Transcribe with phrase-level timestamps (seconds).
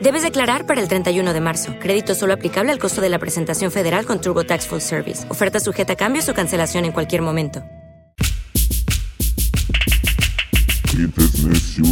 [0.00, 1.74] Debes declarar para el 31 de marzo.
[1.78, 5.30] Crédito solo aplicable al costo de la presentación federal con TurboTax Full Service.
[5.30, 7.62] Oferta sujeta a cambios o cancelación en cualquier momento.
[10.90, 11.86] Clientes necios.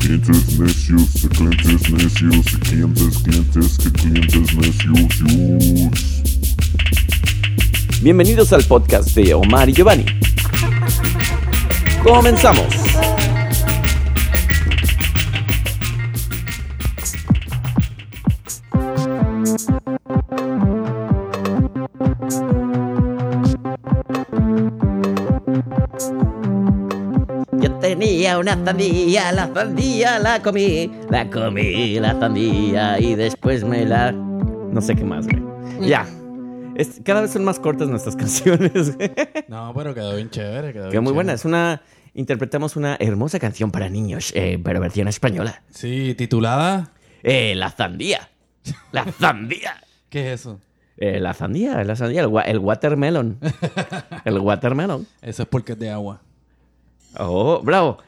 [0.00, 5.08] Clientes necios, clientes necios, clientes, clientes, que clientes necios.
[8.02, 10.06] Bienvenidos al podcast de Omar y Giovanni.
[12.02, 12.89] Comenzamos.
[28.30, 34.12] Tenía una sandía, la sandía la comí, la comí, la sandía y después me la...
[34.12, 35.88] No sé qué más, güey.
[35.88, 36.06] Ya.
[36.76, 38.96] Es- cada vez son más cortas nuestras canciones.
[38.96, 39.10] güey.
[39.48, 40.72] No, pero quedó bien chévere.
[40.72, 41.32] Quedó Quedó bien muy buena.
[41.32, 41.82] Es una...
[42.14, 45.62] Interpretamos una hermosa canción para niños, eh, pero versión española.
[45.70, 46.90] Sí, titulada.
[47.22, 48.28] Eh, la sandía.
[48.92, 49.74] La sandía.
[50.08, 50.60] ¿Qué es eso?
[50.96, 53.38] Eh, la sandía, la sandía, el, el watermelon.
[54.24, 55.06] El watermelon.
[55.22, 56.20] Eso es porque es de agua.
[57.18, 57.98] Oh, bravo.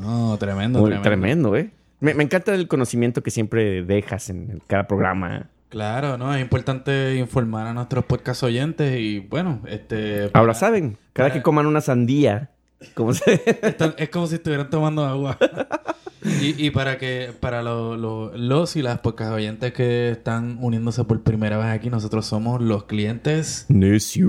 [0.00, 1.02] No, tremendo, Muy tremendo.
[1.02, 1.70] tremendo, ¿eh?
[2.00, 5.46] Me, me encanta el conocimiento que siempre dejas en cada programa.
[5.68, 10.30] Claro, no, es importante informar a nuestros podcast oyentes y bueno, este...
[10.32, 12.50] Ahora saben, cada para- que coman una sandía,
[12.94, 13.34] como se...
[13.62, 15.36] Están- es como si estuvieran tomando agua.
[16.24, 21.04] y, y para que para lo- lo- los y las podcast oyentes que están uniéndose
[21.04, 24.28] por primera vez aquí, nosotros somos los clientes Necio.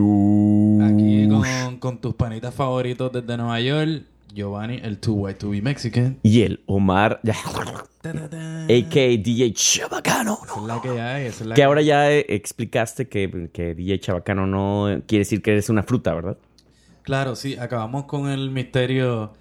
[0.84, 4.03] aquí con, con tus panitas favoritos desde Nueva York.
[4.34, 6.18] Giovanni, el 2Y2B Mexican.
[6.24, 8.97] Y el Omar, a.k.a.
[9.18, 10.38] DJ Chabacano.
[10.46, 13.75] Esa es la que hay, esa es la Que ahora ya eh, explicaste que, que
[13.75, 16.38] DJ Chabacano no quiere decir que eres una fruta, ¿verdad?
[17.03, 19.34] Claro, sí, acabamos con el misterio,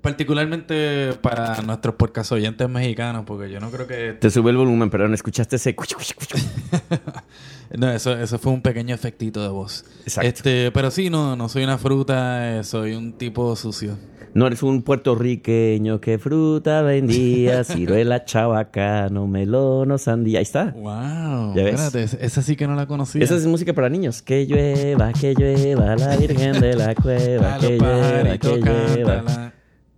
[0.00, 4.12] particularmente para nuestros podcast oyentes mexicanos, porque yo no creo que...
[4.14, 5.74] Te sube el volumen, perdón, escuchaste ese...
[7.76, 9.84] No, eso, eso fue un pequeño efectito de voz.
[10.04, 10.28] Exacto.
[10.28, 13.96] Este, pero sí, no, no soy una fruta, eh, soy un tipo sucio.
[14.32, 20.38] No eres un puertorriqueño que fruta vendía, ciruela, chabacano, melón o sandía.
[20.40, 20.72] Ahí está.
[20.72, 21.80] Wow, ¿Ya ves?
[21.80, 23.22] espérate, esa- sí que no la conocía.
[23.22, 24.22] Esa es música para niños.
[24.22, 29.52] Que llueva, que llueva, la Virgen de la Cueva, que llueva, que llueva.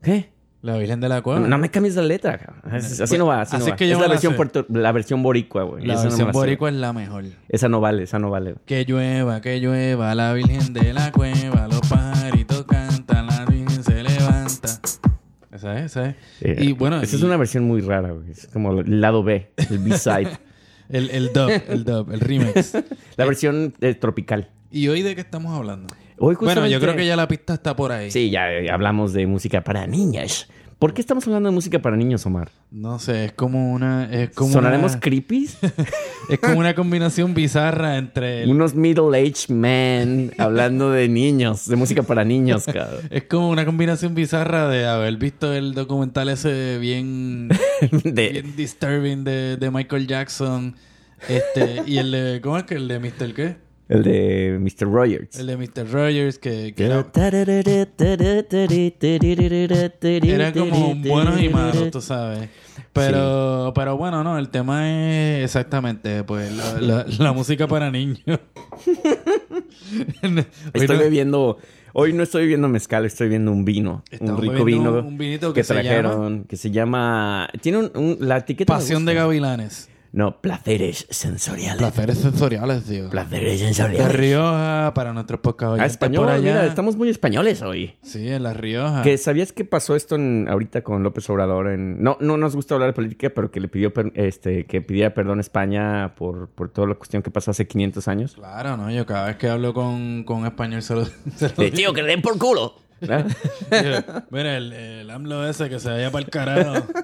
[0.06, 0.30] ¿Qué?
[0.62, 1.40] la Virgen de la Cueva.
[1.46, 2.38] No me cambies la letra.
[2.38, 2.60] cabrón.
[2.74, 3.76] Así así no va, así no Así va.
[3.76, 5.84] que yo es la la versión, puerto- la versión boricua, güey.
[5.86, 6.32] La Esa no versión sé.
[6.32, 7.24] boricua es la mejor.
[7.48, 8.56] Esa no vale, esa no vale.
[8.66, 14.02] Que llueva, que llueva, la Virgen de la Cueva, los pajaritos cantan, la Virgen se
[14.02, 14.80] levanta.
[15.52, 16.16] Esa es, esa es.
[16.40, 18.30] Eh, y bueno, Esa y es una versión muy rara, güey.
[18.32, 20.30] Es como el lado B, el B-side.
[20.88, 22.74] el, el dub, el dub, el remix.
[23.16, 24.50] la versión eh, tropical.
[24.72, 25.86] ¿Y hoy de qué estamos hablando?
[26.18, 28.10] Hoy Bueno, yo creo que ya la pista está por ahí.
[28.10, 30.48] Sí, ya hablamos de música para niñas.
[30.78, 32.50] ¿Por qué estamos hablando de música para niños, Omar?
[32.70, 34.12] No sé, es como una...
[34.12, 35.48] Es como ¿Sonaremos una, creepy?
[36.28, 38.42] Es como una combinación bizarra entre...
[38.42, 43.00] el- Unos middle-aged men hablando de niños, de música para niños, cabrón.
[43.10, 47.48] Es como una combinación bizarra de haber visto el documental ese bien,
[48.04, 50.76] De- bien disturbing de, de Michael Jackson.
[51.26, 53.32] Este, y el de, ¿cómo es que el de Mr.
[53.34, 53.56] qué?
[53.88, 54.90] El de Mr.
[54.90, 55.38] Rogers.
[55.38, 55.90] El de Mr.
[55.90, 57.06] Rogers, que, que era,
[60.22, 62.48] era como buenos y malos, tú sabes.
[62.92, 68.18] Pero, pero bueno, no, el tema es exactamente, pues, la, la- la música para niños.
[70.72, 71.58] Estoy no- bebiendo...
[71.98, 74.04] Hoy no estoy bebiendo mezcal, estoy bebiendo un vino.
[74.10, 76.44] Estamos un rico vino un- un vinito que, que se trajeron.
[76.44, 77.48] Que se llama...
[77.62, 78.74] Tiene un, un- la etiqueta...
[78.74, 79.88] Pasión de Gavilanes.
[80.16, 81.76] No, placeres sensoriales.
[81.76, 83.10] Placeres sensoriales, tío.
[83.10, 84.14] placeres sensoriales.
[84.14, 87.96] Rioja, para nuestros podcast Ah, español, mira, estamos muy españoles hoy.
[88.02, 89.02] Sí, en La Rioja.
[89.02, 92.72] Que sabías que pasó esto en- ahorita con López Obrador en no no nos gusta
[92.74, 96.70] hablar de política, pero que le pidió este que pidiera perdón a España por, por
[96.70, 98.32] toda la cuestión que pasó hace 500 años.
[98.36, 98.90] Claro, ¿no?
[98.90, 101.04] Yo cada vez que hablo con, con español se lo,
[101.36, 102.74] se lo tío, que le den por culo.
[103.02, 103.22] ¿no?
[104.30, 106.86] Mira, el, el AMLO ese que se vaya para el carajo.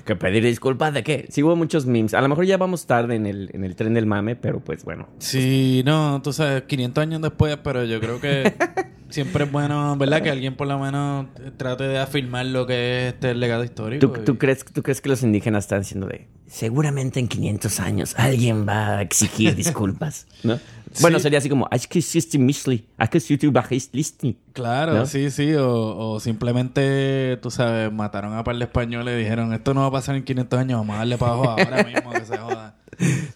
[0.04, 1.26] que pedir disculpas de qué.
[1.30, 2.14] Sí hubo muchos memes.
[2.14, 4.84] A lo mejor ya vamos tarde en el, en el tren del mame, pero pues
[4.84, 5.08] bueno.
[5.18, 8.52] Sí, no, tú sabes, 500 años después, pero yo creo que
[9.10, 10.22] siempre es bueno, ¿verdad?
[10.22, 14.06] Que alguien por lo menos trate de afirmar lo que es este legado histórico.
[14.10, 17.78] ¿Tú, y- tú crees, ¿Tú crees que los indígenas están diciendo de seguramente en 500
[17.80, 20.26] años alguien va a exigir disculpas?
[20.42, 20.58] ¿No?
[21.00, 24.36] Bueno, sería así como, "Ay, que hiciste misli, ay, que si tú bajiste listi".
[24.52, 25.06] Claro, ¿No?
[25.06, 29.74] sí, sí, o, o simplemente, tú sabes, mataron a par de españoles y dijeron, esto
[29.74, 32.24] no va a pasar en 500 años, vamos a darle para abajo ahora mismo que
[32.24, 32.74] se joda.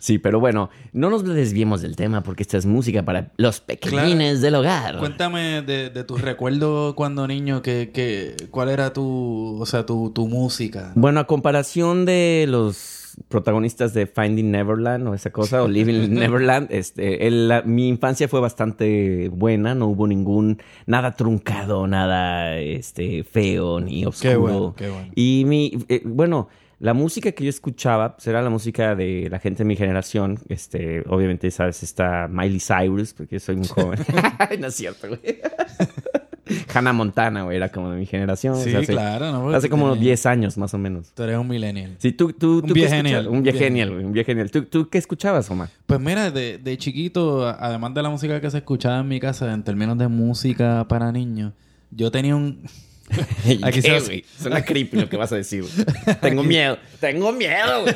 [0.00, 4.40] Sí, pero bueno, no nos desviemos del tema porque esta es música para los pequeñines
[4.40, 4.98] del hogar.
[4.98, 10.10] Cuéntame de, de tus recuerdos cuando niño, que, que, ¿cuál era tu, o sea, tu,
[10.10, 10.90] tu música?
[10.96, 16.14] Bueno, a comparación de los protagonistas de Finding Neverland o esa cosa, o Living in
[16.14, 22.58] Neverland, este, el- la- mi infancia fue bastante buena, no hubo ningún, nada truncado, nada
[22.58, 24.30] este, feo ni oscuro.
[24.30, 25.08] Qué bueno, qué bueno.
[25.14, 26.48] Y mi, eh, bueno,
[26.78, 30.38] la música que yo escuchaba pues, era la música de la gente de mi generación.
[30.48, 34.00] Este, obviamente, sabes, está Miley Cyrus, porque soy muy joven.
[34.58, 35.20] no es cierto, güey.
[36.72, 38.56] Hannah Montana, güey, era como de mi generación.
[38.56, 39.42] Sí, o sea, hace- claro, ¿no?
[39.42, 41.12] Porque Hace como tiene- 10 años, más o menos.
[41.14, 41.94] Tú eres un millennial.
[41.98, 43.28] Sí, tú, tú, Un viegenial?
[43.28, 44.50] Un viegenial, güey, un viegenial.
[44.50, 45.68] ¿Tú, ¿Tú qué escuchabas, Omar?
[45.86, 49.52] Pues mira, de, de chiquito, además de la música que se escuchaba en mi casa,
[49.52, 51.52] en términos de música para niños,
[51.90, 52.60] yo tenía un...
[53.62, 54.24] Aquí ¿Qué, se- güey?
[54.40, 55.62] Suena creepy lo que vas a decir.
[55.62, 56.16] güey.
[56.20, 56.78] Tengo miedo.
[57.00, 57.94] Tengo miedo, güey.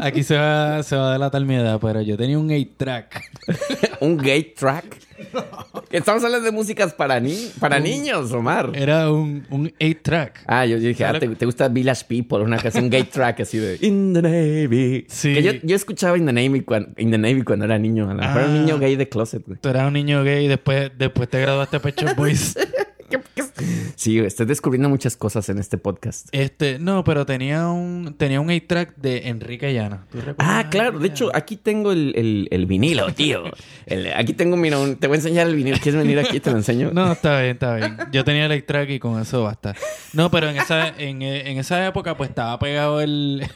[0.02, 3.20] Aquí se va, se va a delatar mi edad, pero yo tenía un 8-track.
[4.00, 4.84] ¿Un gay track?
[5.90, 8.70] Estamos hablando de músicas para, ni para niños, Omar.
[8.74, 10.40] Era un, un 8-track.
[10.46, 13.40] Ah, yo, yo dije, ah, te, te gusta Village People, una canción, un gay track
[13.40, 15.06] así de In the Navy.
[15.08, 15.34] Sí.
[15.34, 18.10] Que yo, yo escuchaba In the Navy cuando, In the Navy cuando era niño.
[18.10, 18.58] A mejor era un Ah.
[18.60, 19.58] niño gay de closet, güey.
[19.60, 22.56] Tú eras un niño gay y después, después te graduaste Pecho Boys.
[23.96, 26.28] Sí, estoy descubriendo muchas cosas en este podcast.
[26.32, 30.06] Este, no, pero tenía un, tenía un 8-track de Enrique Llana.
[30.10, 30.98] ¿Tú recuerdas Ah, claro.
[30.98, 33.44] De hecho, aquí tengo el, el, el vinilo, tío.
[33.86, 35.76] El- aquí tengo, mira, un- te voy a enseñar el vinilo.
[35.82, 36.40] ¿Quieres venir aquí?
[36.40, 36.90] Te lo enseño.
[36.92, 37.96] No, está bien, está bien.
[38.12, 39.74] Yo tenía el 8-track y con eso basta.
[40.12, 43.46] No, pero en esa, en, en esa época pues estaba pegado el,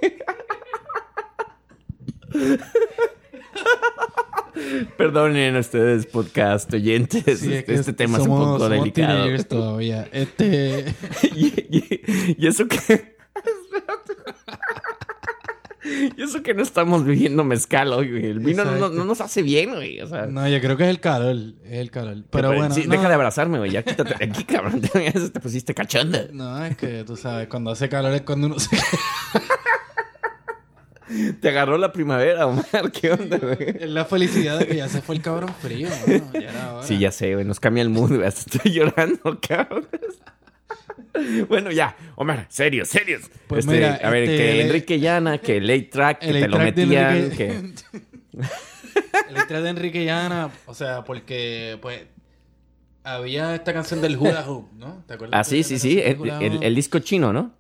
[4.96, 7.38] Perdonen ustedes, podcast oyentes.
[7.40, 9.44] Sí, este, este tema es un poco delicado.
[9.48, 10.08] todavía.
[10.12, 10.94] Este...
[11.34, 13.17] y, y- y eso que.
[16.16, 18.26] y eso que no estamos viviendo mezcal hoy, güey.
[18.26, 20.00] El vino no, no nos hace bien, güey.
[20.00, 20.26] O sea.
[20.26, 21.36] No, yo creo que es el calor.
[21.64, 22.24] Es el calor.
[22.30, 22.74] Pero bueno.
[22.74, 23.70] sí, no, deja de abrazarme, güey.
[23.70, 24.80] Ya quítate de aquí, cabrón.
[24.92, 26.26] Te, te pusiste cachonda.
[26.32, 28.76] No, es que tú sabes, cuando hace calor es cuando uno se...
[31.40, 32.92] Te agarró la primavera, Omar.
[32.92, 33.76] ¿Qué onda, güey?
[33.80, 35.88] Es la felicidad de que ya se fue el cabrón frío.
[36.06, 36.30] mano.
[36.34, 36.86] Ya era hora.
[36.86, 37.46] Sí, ya sé, güey.
[37.46, 38.26] Nos cambia el mood, güey.
[38.26, 39.88] Hasta estoy llorando, cabrón.
[41.48, 43.30] Bueno, ya, Omar, serios, serios.
[43.46, 46.28] Pues Este, mira, a ver, este, que el- Enrique Llana, que el late track, que
[46.28, 47.48] El te lo track metían, Enrique- que...
[49.30, 52.02] El extra de Enrique Llana, o sea, porque pues
[53.04, 55.02] había esta canción del Hula Hoop, ¿no?
[55.06, 55.38] ¿Te acuerdas?
[55.40, 56.00] Ah, sí, sí, sí.
[56.00, 57.54] El, disco chino, ¿no?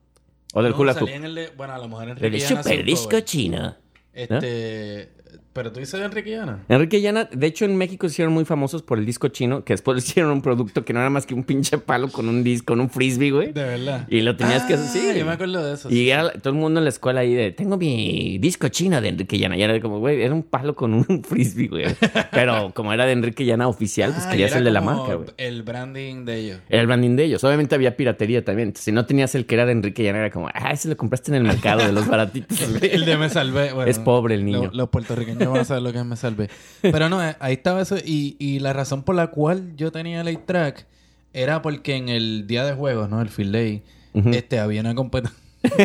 [0.54, 1.08] O del No, hula hoop.
[1.08, 3.76] en el de- bueno, a lo mejor Enrique El super disco chino.
[4.12, 5.10] Este,
[5.58, 6.60] pero tú dices de Enrique Llana.
[6.68, 9.72] Enrique Llana, de hecho en México se hicieron muy famosos por el disco chino, que
[9.72, 12.66] después hicieron un producto que no era más que un pinche palo con un disco,
[12.72, 13.52] con un frisbee, güey.
[13.52, 14.06] De verdad.
[14.08, 15.18] Y lo tenías que Ah, hacer, sí.
[15.18, 15.88] Yo me acuerdo de eso.
[15.90, 16.10] Y sí.
[16.10, 19.38] era todo el mundo en la escuela ahí de, tengo mi disco chino de Enrique
[19.38, 19.56] Llana.
[19.56, 21.86] Y era como, güey, era un palo con un frisbee, güey.
[22.30, 25.28] Pero como era de Enrique Llana oficial, pues Ah, querías el de la marca, güey.
[25.38, 26.60] El branding de ellos.
[26.68, 27.42] Era el branding de ellos.
[27.44, 28.74] Obviamente había piratería también.
[28.76, 31.30] Si no tenías el que era de Enrique Llana, era como, ah, ese lo compraste
[31.30, 32.58] en el mercado de los baratitos.
[32.78, 32.90] güey".
[32.98, 33.72] El de Me Salvé.
[33.72, 34.70] bueno, Es pobre el niño.
[34.72, 36.48] lo- Los, puertorriqueños van a saber lo que es Me Salvé.
[36.82, 37.96] Pero no, eh, ahí estaba eso.
[38.04, 40.86] Y, y la razón por la cual yo tenía el track
[41.32, 43.20] era porque en el día de juegos, ¿no?
[43.22, 43.82] El field day,
[44.14, 45.38] este, había una competencia.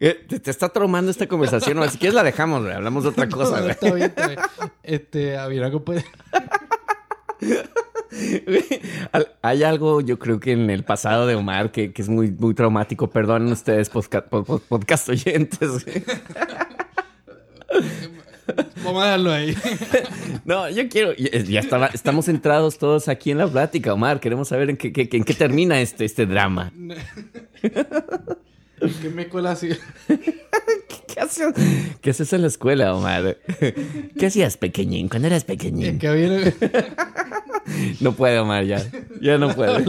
[0.00, 1.78] Eh, Te, te está traumando esta conversación.
[1.78, 2.74] O si quieres la dejamos, güey.
[2.74, 3.72] Hablamos de otra cosa, güey.
[3.72, 4.40] está bien, está bien.
[4.82, 6.10] Este, había una competencia.
[9.42, 12.54] Hay algo, yo creo que en el pasado de Omar que, que es muy, muy
[12.54, 13.10] traumático.
[13.10, 15.84] Perdonen ustedes, posca- po- po- podcast oyentes.
[18.84, 19.56] Vamos a dejarlo ahí.
[20.44, 21.12] No, yo quiero.
[21.14, 24.18] Ya estaba- estamos centrados todos aquí en la plática, Omar.
[24.18, 26.72] Queremos saber en qué, qué- en qué termina este, este drama.
[27.60, 29.68] ¿Qué me escuela así?
[30.08, 31.54] ¿Qué haces,
[32.00, 33.36] ¿Qué haces en la escuela, Omar?
[34.18, 35.98] ¿Qué hacías pequeñín cuando eras pequeñín?
[36.00, 36.54] que viene...
[38.00, 38.82] No puede, Omar, ya.
[39.20, 39.84] Ya no puede.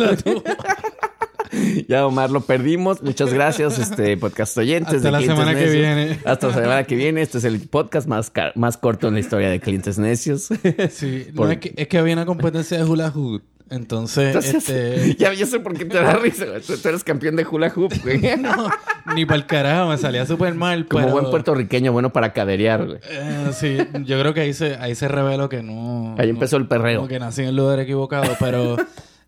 [1.87, 3.01] Ya, Omar, lo perdimos.
[3.03, 4.95] Muchas gracias, este podcast oyentes.
[4.95, 6.19] Hasta de la semana que viene.
[6.25, 7.21] Hasta la semana que viene.
[7.21, 10.49] Este es el podcast más, más corto en la historia de Clientes Necios.
[10.91, 13.41] Sí, no, Por- es, que, es que había una competencia de hula hoop.
[13.69, 15.15] Entonces, Entonces, este...
[15.19, 16.45] ya yo sé por qué te da risa.
[16.45, 16.61] güey.
[16.61, 18.19] Tú, tú eres campeón de hula hoop, güey.
[18.37, 18.69] No,
[19.15, 20.85] ni para el carajo, me salía súper mal.
[20.87, 22.99] Como pero- buen puertorriqueño, bueno para caderear, güey.
[23.09, 26.15] Eh, sí, yo creo que ahí se, ahí se reveló que no...
[26.19, 26.97] Ahí no- empezó el perreo.
[26.99, 28.77] Como que nací en el lugar equivocado, pero...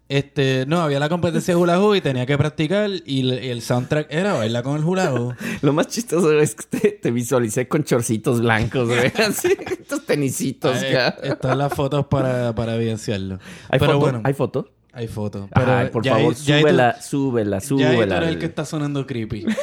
[0.07, 4.07] Este, no, había la competencia de hula hoop y tenía que practicar y, el- soundtrack
[4.11, 5.33] era bailar con el hula hoop.
[5.63, 9.11] Lo más chistoso es que te, te visualicé con chorcitos blancos, güey.
[9.27, 10.77] Así, estos tenisitos,
[11.23, 13.39] están las fotos para, para evidenciarlo.
[13.69, 13.99] ¿Hay pero foto?
[13.99, 14.69] bueno, ¿Hay foto?
[14.95, 15.47] Hay fotos.
[15.53, 18.17] Pero Ay, por ya ahí- favor, ya ahí tú- súbela, súbela, Ya ahí tú súbela.
[18.17, 19.45] eres el que está sonando creepy.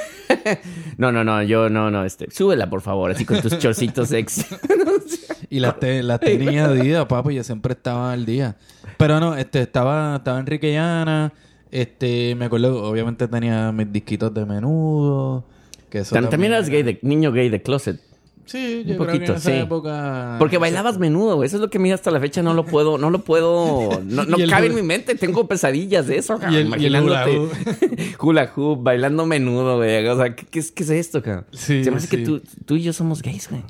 [0.96, 4.44] No, no, no, yo no, no, este, súbela, por favor, así con tus chorcitos sexy.
[5.50, 8.56] Y las te, las tenía Adidas, papi, yo siempre estaba al día.
[8.96, 11.32] Pero no, este, estaba, estaba Enrique Llana,
[11.70, 15.44] este, me acuerdo, obviamente tenía mis disquitos de menudo.
[15.90, 18.00] Que eso Tam- También eras gay de, niño gay de closet.
[18.44, 19.52] Sí, yo Un creo que en esa sí.
[19.58, 20.36] época...
[20.38, 21.46] Porque bailabas menudo, güey.
[21.46, 24.00] Eso es lo que a mí hasta la fecha no lo puedo, no lo puedo,
[24.04, 25.14] no, no Y el cabe en mi mente.
[25.14, 26.54] Tengo pesadillas de eso, cabrón.
[26.54, 30.06] Y el- y el hula Imaginándote hula hoop, bailando menudo, güey.
[30.08, 31.46] O sea, ¿qué, qué es, qué es esto, cabrón?
[31.52, 32.16] Sí, Se me hace sí.
[32.16, 33.62] que tú, tú y yo somos gays, güey.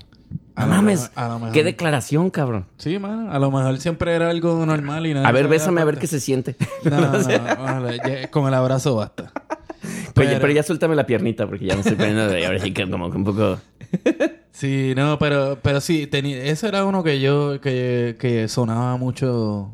[0.55, 1.00] A No mames.
[1.02, 1.52] mejor- a lo mejor.
[1.52, 2.67] Qué declaración, cabrón.
[2.79, 5.29] Sí, mano, a lo mejor siempre era algo normal y nada.
[5.29, 6.57] A ver, bésame a ver qué se siente.
[6.85, 9.33] No, no, no, ya- con el abrazo basta.
[10.14, 12.88] Oye, pero ya suéltame la piernita porque ya me estoy poniendo de ahora sí que
[12.88, 13.59] como que un poco.
[14.51, 19.73] Sí, no, pero, pero sí, tenía, ese era uno que yo, que, que sonaba mucho.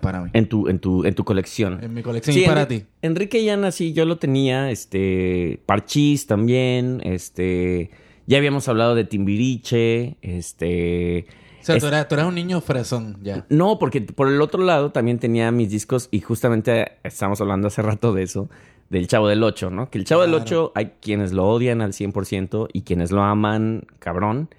[0.00, 0.30] Para mí.
[0.32, 1.82] En tu, en tu, en tu colección.
[1.82, 2.36] En mi colección.
[2.36, 2.84] y para ti.
[3.02, 7.90] Enrique Llana, sí, yo lo tenía, este, Parchís también, este,
[8.28, 11.26] ya habíamos hablado de Timbiriche, este...
[11.60, 13.44] O sea, es- tú, eras, tú eras un niño fresón, ya.
[13.48, 17.82] No, porque por el otro lado también tenía mis discos y justamente estábamos hablando hace
[17.82, 18.48] rato de eso,
[18.92, 19.90] del Chavo del Ocho, ¿no?
[19.90, 20.44] Que el Chavo del Claro.
[20.44, 24.50] Ocho hay quienes lo odian al 100% y quienes lo aman, cabrón.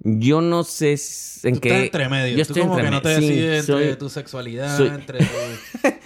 [0.00, 0.96] Yo no sé
[1.44, 1.68] en Tú qué...
[1.68, 2.30] estás entre medio.
[2.30, 3.16] Yo tú estoy como entre que no te.
[3.18, 5.18] Sí, decides entre soy- tu sexualidad, soy- entre.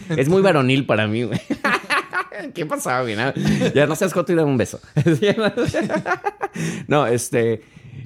[0.21, 1.40] Es muy varonil para mí, güey.
[2.55, 3.16] ¿Qué pasaba, güey?
[3.75, 4.78] Ya no seas joto y dame un beso.
[6.88, 7.62] no, este...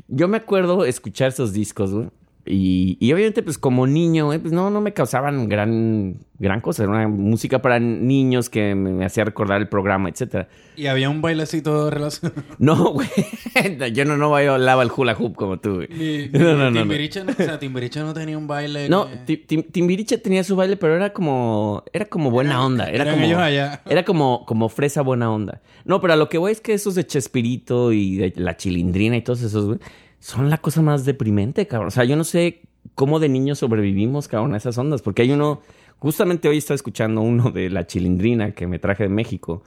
[0.09, 2.09] Yo me acuerdo escuchar esos discos, güey.
[2.47, 6.83] Y, y obviamente, pues como niño, güey, pues no, no me causaban gran, gran cosa.
[6.85, 10.49] Era una música para niños que me, me hacía recordar el programa, etcétera.
[10.75, 12.43] Y había un bailecito relacionado.
[12.59, 13.09] No, güey.
[13.93, 15.89] Yo no, no bailaba el hula hoop como tú, güey.
[15.91, 16.81] Ni- No, no, no, no.
[16.81, 18.89] Timbiriche no, o sea, Timbiriche no tenía un baile.
[18.89, 22.89] No, que- Ti- Tim- Timbiriche tenía su baile, pero era como, era como buena onda.
[22.91, 23.83] Era como, allá.
[23.87, 25.61] Era como, como fresa buena onda.
[25.85, 29.17] No, pero a lo que voy es que esos de Chespirito y de la Chilindrina
[29.17, 29.79] y todos esos, güey,
[30.21, 31.89] son la cosa más deprimente, cabrón.
[31.89, 32.63] O sea, yo no sé
[32.95, 35.03] cómo de niños sobrevivimos, cabrón, a esas ondas.
[35.03, 35.63] Porque hay uno,
[35.99, 39.63] justamente hoy estaba escuchando uno de la Chilindrina que me traje de México,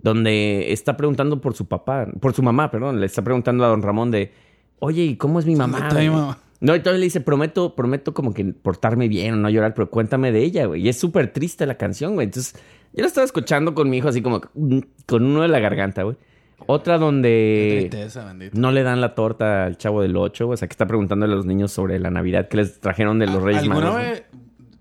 [0.00, 3.82] donde está preguntando por su papá, por su mamá, perdón, le está preguntando a don
[3.82, 4.32] Ramón de,
[4.78, 5.88] oye, ¿y cómo es mi mamá?
[5.88, 6.38] está mi güey?" mamá?
[6.60, 9.90] No, y todavía le dice, prometo, prometo como que portarme bien o no llorar, pero
[9.90, 10.82] cuéntame de ella, güey.
[10.82, 12.26] Y es súper triste la canción, güey.
[12.26, 12.54] Entonces,
[12.94, 16.04] yo la estaba escuchando con mi hijo así como mm, con uno de la garganta,
[16.04, 16.16] güey.
[16.64, 20.72] Otra donde tristeza, no le dan la torta al chavo del 8, o sea, que
[20.72, 23.92] está preguntándole a los niños sobre la Navidad que les trajeron de los Reyes ¿Alguna
[23.92, 24.22] Magos.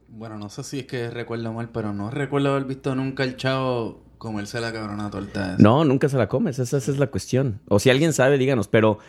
[0.10, 3.36] Bueno, no sé si es que recuerdo mal, pero no recuerdo haber visto nunca el
[3.36, 5.53] chavo comerse la cabrona torta.
[5.53, 5.62] esa.
[5.62, 7.60] No, nunca se la comes, esa, esa es la cuestión.
[7.67, 9.00] O si alguien sabe, díganos, pero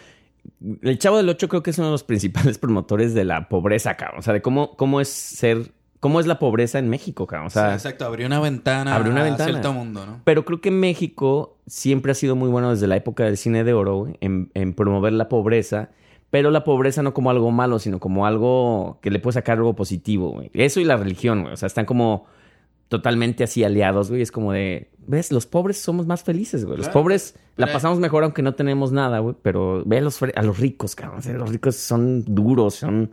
[0.82, 3.96] el Chavo del 8 creo que es uno de los principales promotores de la pobreza,
[3.96, 4.20] cabrón.
[4.20, 7.48] O sea, de cómo, cómo es ser, cómo es la pobreza en México, cabrón.
[7.48, 9.50] O sea, Sí, exacto, abrió una ventana abrió una a ventana.
[9.50, 10.20] cierto mundo, ¿no?
[10.24, 13.72] Pero creo que México siempre ha sido muy bueno desde la época del cine de
[13.72, 15.90] oro güey, en, en promover la pobreza,
[16.30, 19.74] pero la pobreza no como algo malo, sino como algo que le puede sacar algo
[19.74, 20.30] positivo.
[20.32, 20.50] güey.
[20.54, 21.54] Eso y la religión, güey.
[21.54, 22.26] O sea, están como
[22.88, 24.22] totalmente así aliados, güey.
[24.22, 26.76] Es como de, ves, los pobres somos más felices, güey.
[26.76, 29.34] Los Claro, pobres la pasamos mejor aunque no tenemos nada, güey.
[29.42, 31.20] Pero ve a los, a los ricos, cabrón.
[31.38, 33.10] Los ricos son duros, son...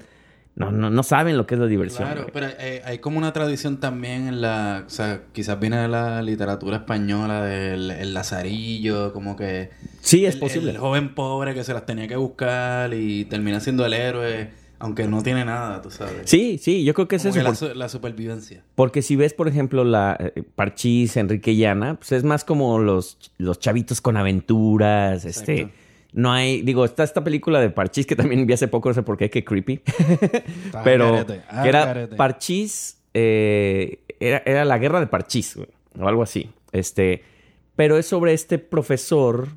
[0.55, 2.03] No, no, no saben lo que es la diversión.
[2.05, 2.31] Claro, güey.
[2.33, 4.83] pero eh, hay como una tradición también en la...
[4.85, 9.71] O sea, quizás viene de la literatura española del el lazarillo, como que...
[10.01, 10.71] Sí, es el- posible.
[10.71, 15.07] El joven pobre que se las tenía que buscar y termina siendo el héroe, aunque
[15.07, 16.29] no tiene nada, tú sabes.
[16.29, 17.69] Sí, sí, yo creo que es Como eso.
[17.69, 18.61] que la, supervivencia.
[18.75, 23.17] Porque si ves, por ejemplo, la eh, Parchís, Enrique Llana, pues es más como los,
[23.39, 25.71] los chavitos con aventuras, este.
[26.13, 29.01] No hay, digo, está esta película de Parchís que también vi hace poco, no sé
[29.01, 29.81] por qué, que creepy.
[30.83, 32.07] Pero que era.
[32.15, 35.57] Parchís, eh, era, era la guerra de Parchís,
[35.99, 36.49] o algo así.
[36.71, 37.23] Este,
[37.75, 39.47] pero es sobre este profesor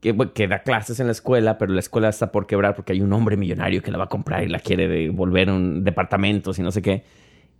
[0.00, 3.00] que, que da clases en la escuela, pero la escuela está por quebrar porque hay
[3.00, 6.52] un hombre millonario que la va a comprar y la quiere devolver a un departamento
[6.56, 7.04] y no sé qué.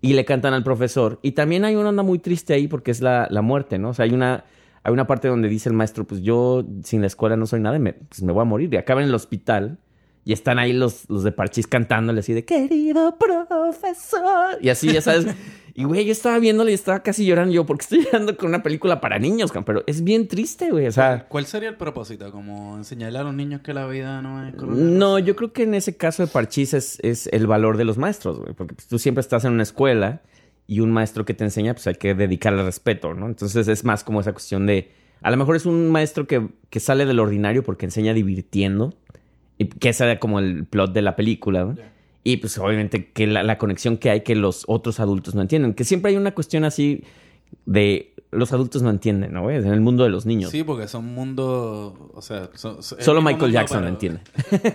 [0.01, 1.19] Y le cantan al profesor.
[1.23, 3.91] Y también hay una onda muy triste ahí porque es la, la muerte, ¿no?
[3.91, 4.45] O sea, hay una,
[4.87, 7.77] hay una parte donde dice el maestro, pues yo sin la escuela no soy nada,
[7.77, 8.73] y me, pues me voy a morir.
[8.73, 9.79] Y acaba en el hospital
[10.25, 14.59] y están ahí los, los de Parchís cantándole así de querido profesor.
[14.61, 15.27] Y así, ya sabes.
[15.79, 18.63] Y güey, yo estaba viéndole y estaba casi llorando yo porque estoy llorando con una
[18.63, 20.87] película para niños, pero es bien triste, güey.
[20.87, 22.33] O sea, ¿Cuál sería el propósito?
[22.33, 25.75] ¿Como enseñarle a los niños que la vida no es no, yo creo que en
[25.75, 28.99] ese caso de Parchís es, es el valor de los maestros, güey, porque pues, tú
[28.99, 30.23] siempre estás en una escuela
[30.67, 33.27] y un maestro que te enseña, pues hay que dedicarle respeto, ¿no?
[33.27, 34.91] Entonces es más como esa cuestión de,
[35.23, 38.95] a lo mejor es un maestro que, que sale del ordinario porque enseña divirtiendo,
[39.59, 41.77] y que ese era como el plot de la película, ¿no?
[42.25, 45.75] Y pues obviamente que la, la conexión que hay que los otros adultos no entienden,
[45.75, 47.05] que siempre hay una cuestión así
[47.67, 49.43] de los adultos no entienden, ¿no?
[49.45, 49.57] güey?
[49.59, 50.51] En el mundo de los niños.
[50.51, 51.95] Sí, porque son mundos...
[52.13, 52.51] O sea...
[52.55, 54.21] son- Solo Michael mundo, Jackson lo entiende.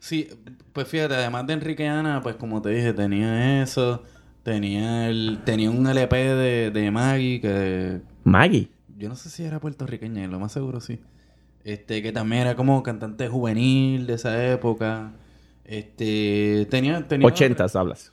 [0.00, 0.28] Sí,
[0.72, 4.02] pues fíjate, además de Enrique Ana, pues como te dije, tenía eso.
[4.48, 8.00] Tenía el tenía un LP de, de Maggie que...
[8.24, 8.70] Maggie.
[8.96, 11.00] Yo no sé si era puertorriqueña, lo más seguro sí.
[11.64, 15.12] Este, que también era como cantante juvenil de esa época.
[15.66, 17.06] Este, tenía...
[17.06, 18.10] tenía Ochentas hablas.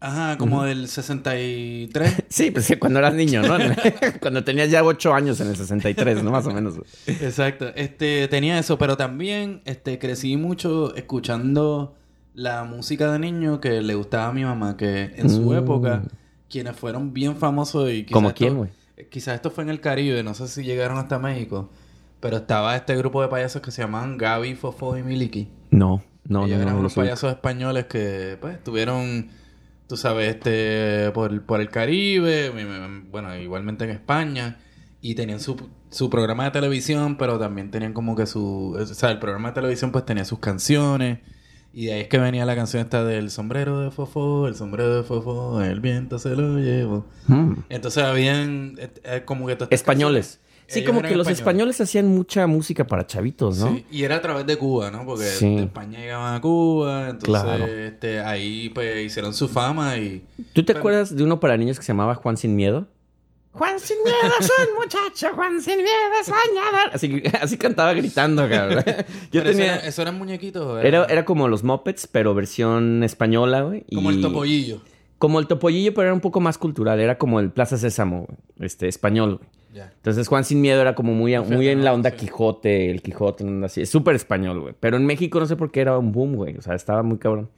[0.00, 2.22] Ajá, como del 63.
[2.30, 3.58] Sí, pues cuando eras niño, ¿no?
[4.22, 6.30] cuando tenías ya ocho años en el 63, ¿no?
[6.30, 6.76] Más o menos.
[7.06, 7.72] Exacto.
[7.74, 11.94] Este, tenía eso, pero también este, crecí mucho escuchando
[12.34, 15.54] la música de niño que le gustaba a mi mamá, que en su Mm.
[15.54, 16.02] época,
[16.50, 18.70] quienes fueron bien famosos y quizás ¿Como esto- quién, güey?
[19.10, 21.70] Quizás esto fue en el Caribe, no sé si llegaron hasta México,
[22.20, 25.48] pero estaba este grupo de payasos que se llamaban Gaby, Fofo y Miliki.
[25.70, 26.72] No, no, Ellos no, eran no.
[26.74, 29.28] no unos payasos españoles que, pues, tuvieron,
[29.88, 32.50] tú sabes, este, por, por el Caribe,
[33.10, 34.58] bueno, igualmente en España,
[35.00, 35.56] y tenían su,
[35.90, 39.54] su programa de televisión, pero también tenían como que su, o sea, el programa de
[39.54, 41.18] televisión pues tenía sus canciones,
[41.74, 44.96] y de ahí es que venía la canción esta del sombrero de Fofo, el sombrero
[44.96, 47.04] de Fofo, el viento se lo llevó.
[47.26, 47.54] Mm.
[47.68, 49.56] Entonces habían eh, eh, como que...
[49.70, 50.40] Españoles.
[50.66, 53.68] Sí, ellos como que los españoles hacían mucha música para chavitos, ¿no?
[53.74, 55.04] Sí, y era a través de Cuba, ¿no?
[55.04, 55.56] Porque Sí.
[55.56, 57.66] de España llegaban a Cuba, entonces Claro.
[57.66, 60.24] este, ahí pues hicieron su fama y...
[60.54, 62.86] ¿Tú te Pero- acuerdas de uno para niños que se llamaba Juan Sin Miedo?
[63.54, 65.88] Juan Sin Miedo es un muchacho, Juan Sin Miedo
[66.20, 66.90] es soñador.
[66.92, 68.82] Así, así cantaba gritando, cabrón.
[69.32, 69.64] Yo Pero tenía...
[69.66, 70.66] eso, era- eso eran muñequitos.
[70.66, 73.84] ¿o Era, era como los Muppets, pero versión española, güey.
[73.94, 74.80] como y- el topollillo.
[75.18, 76.98] Como el topollillo, pero era un poco más cultural.
[77.00, 79.48] Era como el Plaza Sésamo, güey, este, español, güey.
[79.72, 79.90] Ya.
[79.96, 82.16] Entonces Juan Sin Miedo era como muy, muy en la onda sí.
[82.18, 83.80] Quijote, el Quijote, así.
[83.82, 84.74] Es súper español, güey.
[84.78, 86.56] Pero en México no sé por qué era un boom, güey.
[86.56, 87.50] O sea, estaba muy cabrón.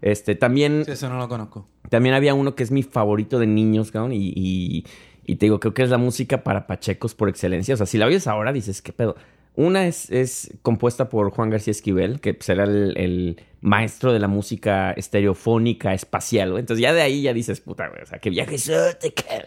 [0.00, 1.66] Este, también, Sí, eso no lo conozco.
[1.90, 4.12] también había uno que es mi favorito de niños, cabrón.
[4.12, 4.84] Y, y,
[5.28, 7.74] y te digo, creo que es la música para pachecos por excelencia.
[7.74, 9.14] O sea, si la oyes ahora, dices, ¿qué pedo?
[9.54, 14.28] Una es, es compuesta por Juan García Esquivel, que era el, el maestro de la
[14.28, 16.56] música estereofónica espacial.
[16.58, 18.00] Entonces ya de ahí ya dices, puta, güey.
[18.02, 18.56] O sea, qué que...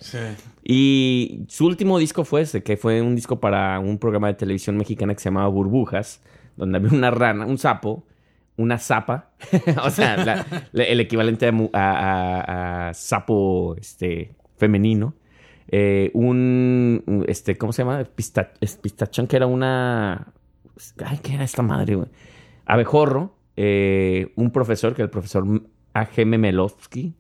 [0.02, 0.18] Sí.
[0.64, 4.78] Y su último disco fue ese, que fue un disco para un programa de televisión
[4.78, 6.22] mexicana que se llamaba Burbujas,
[6.58, 8.06] donde había una rana, un sapo,
[8.58, 9.32] una zapa,
[9.84, 11.80] o sea, la- la- el equivalente a, mu- a-
[12.90, 15.16] a- a sapo este, femenino.
[15.68, 18.04] Eh, un, este, ¿cómo se llama?
[18.04, 20.34] Pista- pistachón, que era una...
[21.06, 22.10] Ay, ¿qué era esta madre, güey?
[22.66, 25.46] Abejorro, eh, un profesor, que era el profesor
[25.94, 26.26] A.G.
[26.26, 27.14] Memelowski,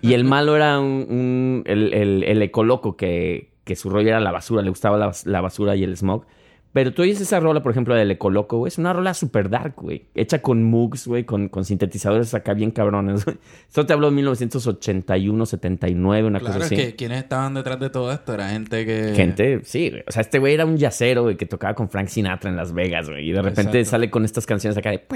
[0.00, 4.32] y el malo era un, el, el, el ecoloco que, que su rollo era la
[4.32, 6.26] basura, le gustaba la basura y el smog.
[6.72, 8.68] Pero tú oyes esa rola, por ejemplo, del ecoloco, güey.
[8.68, 10.06] Es una rola super dark, güey.
[10.14, 13.36] Hecha con Moogs, güey, con, con sintetizadores acá bien cabrones, güey.
[13.68, 16.76] Esto te hablo de 1981, 79, una Claro, cosa es así.
[16.76, 19.12] que quienes estaban detrás de todo esto era gente que...
[19.14, 20.02] Gente, sí, güey.
[20.08, 22.72] O sea, este güey era un yacero, güey, que tocaba con Frank Sinatra en Las
[22.72, 23.28] Vegas, güey.
[23.28, 23.90] Y de repente Exacto.
[23.90, 25.02] sale con estas canciones acá de...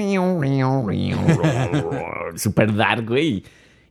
[2.36, 3.42] Super dark, güey.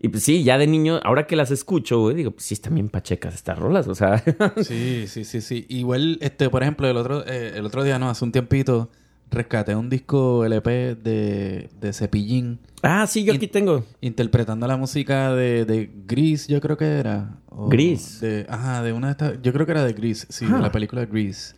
[0.05, 2.75] Y pues sí, ya de niño, ahora que las escucho, güey, digo, pues sí están
[2.75, 4.23] bien pachecas estas rolas, o sea...
[4.63, 5.65] Sí, sí, sí, sí.
[5.67, 8.91] Igual, este, por ejemplo, el otro, eh, el otro día, no, hace un tiempito,
[9.31, 13.83] rescaté un disco LP de, de Cepillín, ah, sí, yo aquí tengo.
[13.99, 17.39] interpretando la música de, de Gris, yo creo que era.
[17.49, 18.21] o Gris.
[18.21, 20.57] De, ajá, de una de estas, yo creo que era de Gris, sí, Ah.
[20.57, 21.55] de la película Gris.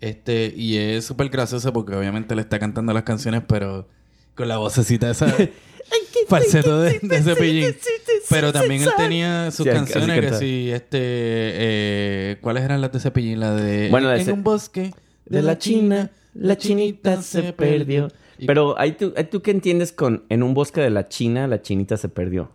[0.00, 3.88] Este, y es súper gracioso porque obviamente le está cantando las canciones, pero
[4.36, 5.26] con la vocecita esa
[6.28, 7.74] falseto de, de Cepillín.
[8.28, 12.92] Pero también él tenía sus Sí, así canciones que sí, este, eh, ¿cuáles eran las
[12.92, 13.40] de Cepillín?
[13.40, 14.92] La de Bueno, la de En Ce- un bosque
[15.26, 18.08] de, la China, China, la chinita se perdió.
[18.38, 21.46] Y- Pero ahí tú, ahí tú qué entiendes con en un bosque de la China,
[21.46, 22.50] la chinita se perdió.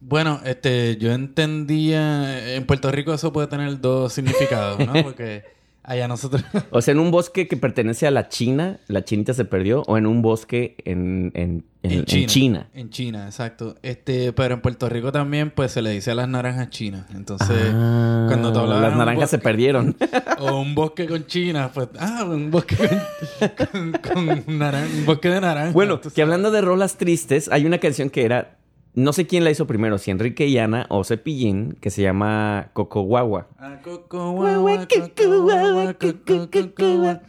[0.00, 4.92] Bueno, este, yo entendía, en Puerto Rico eso puede tener dos significados, ¿no?
[5.02, 5.44] Porque
[5.84, 6.42] allá nosotros...
[6.70, 9.96] O sea, en un bosque que pertenece a la China, la chinita se perdió, o
[9.98, 12.68] en un bosque en, en, en- en China.
[12.74, 13.76] En China, exacto.
[13.82, 17.06] Este, pero en Puerto Rico también, pues se le dice a las naranjas chinas.
[17.14, 19.94] Entonces, Ah, cuando te hablaba de las naranjas se perdieron.
[20.40, 25.28] O un bosque con China, pues, ah, un bosque con, con, con naran- un bosque
[25.28, 25.72] de naranja.
[25.72, 28.56] Bueno, que hablando de rolas tristes, hay una canción que era,
[28.94, 32.70] no sé quién la hizo primero, si Enrique y Ana o Cepillín, que se llama
[32.74, 33.48] Coco Guagua.
[33.58, 37.20] Ah, coco, guagua, coco, guagua, coco, coco, guagua.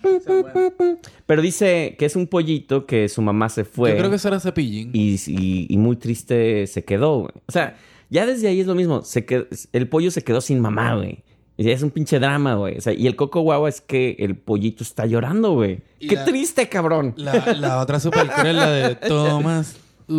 [1.26, 3.92] Pero dice que es un pollito que su mamá se fue.
[3.92, 4.92] Yo creo que eso era cepillín.
[4.94, 7.32] y, y- y muy triste se quedó, güey.
[7.48, 7.76] O sea,
[8.10, 9.02] ya desde ahí es lo mismo.
[9.02, 9.26] Se
[9.74, 11.24] el pollo se quedó sin mamá, güey.
[11.58, 12.78] Y es un pinche drama, güey.
[12.78, 15.80] O sea, y el coco guagua es que el pollito está llorando, güey.
[16.00, 17.14] ¡Qué la- triste, cabrón!
[17.18, 19.78] La, la otra super cruel, la de Tomás.
[20.08, 20.14] Uh,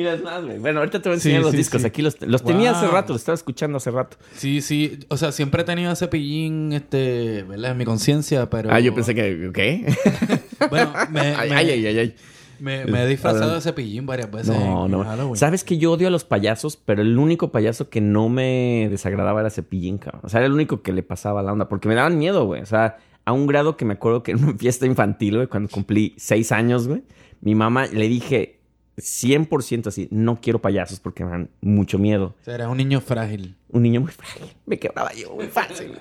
[0.00, 0.58] Mira, es más, güey.
[0.58, 1.80] Bueno, ahorita te voy a enseñar Sí, los sí, discos.
[1.82, 1.86] sí.
[1.86, 4.16] Aquí los, los tenía hace rato, los estaba escuchando hace rato.
[4.34, 4.98] Sí, sí.
[5.08, 7.72] O sea, siempre he tenido a cepillín, este, ¿verdad?
[7.72, 8.70] En mi conciencia, pero...
[8.72, 9.94] Ah, yo pensé que, ¿qué?
[10.70, 12.14] Bueno, me, ay, me- ay, ay, ay, ay.
[12.60, 15.04] me- me he disfrazado de cepillín varias veces No, no.
[15.04, 15.36] Halloween.
[15.36, 19.40] Sabes que yo odio a los payasos, pero el único payaso que no me desagradaba
[19.40, 20.22] era Cepillín, cabrón.
[20.24, 22.60] O sea, era el único que le pasaba la onda, porque me daban miedo, güey.
[22.62, 25.68] O sea, a un grado que me acuerdo que en una fiesta infantil, güey, cuando
[25.70, 27.02] cumplí seis años, güey,
[27.40, 28.59] mi mamá le dije
[28.98, 32.34] 100% así, no quiero payasos porque me dan mucho miedo.
[32.40, 33.56] O sea, era un niño frágil.
[33.70, 35.92] Un niño muy frágil, me quebraba yo muy fácil.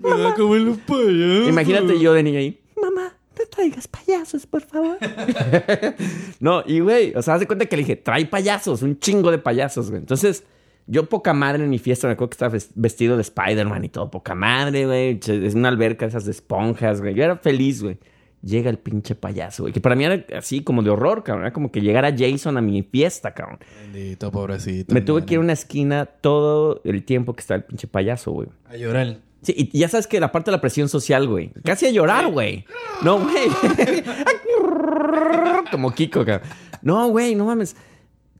[0.00, 1.48] Me da como los payasos.
[1.48, 4.98] Imagínate yo de niño ahí, mamá, no traigas payasos, por favor.
[6.40, 9.30] no, y güey, o sea, haz de cuenta que le dije, trae payasos, un chingo
[9.30, 10.00] de payasos, güey.
[10.00, 10.44] Entonces,
[10.86, 13.88] yo poca madre en mi fiesta, me acuerdo que estaba ves- vestido de Spider-Man y
[13.88, 15.20] todo, poca madre, güey.
[15.26, 17.14] Es una alberca de esas de esponjas, güey.
[17.14, 17.98] Yo era feliz, güey.
[18.42, 19.72] Llega el pinche payaso, güey.
[19.72, 21.44] Que para mí era así como de horror, cabrón.
[21.44, 23.58] Era como que llegara Jason a mi fiesta, cabrón.
[23.80, 24.92] Bendito, pobrecito.
[24.92, 28.32] Me tuve que ir a una esquina todo el tiempo que estaba el pinche payaso,
[28.32, 28.48] güey.
[28.68, 29.18] A llorar.
[29.42, 31.52] Sí, y ya sabes que la parte de la presión social, güey.
[31.64, 32.64] Casi a llorar, güey.
[33.02, 33.48] No, güey.
[35.70, 36.48] Como Kiko, cabrón.
[36.82, 37.76] No, güey, no mames.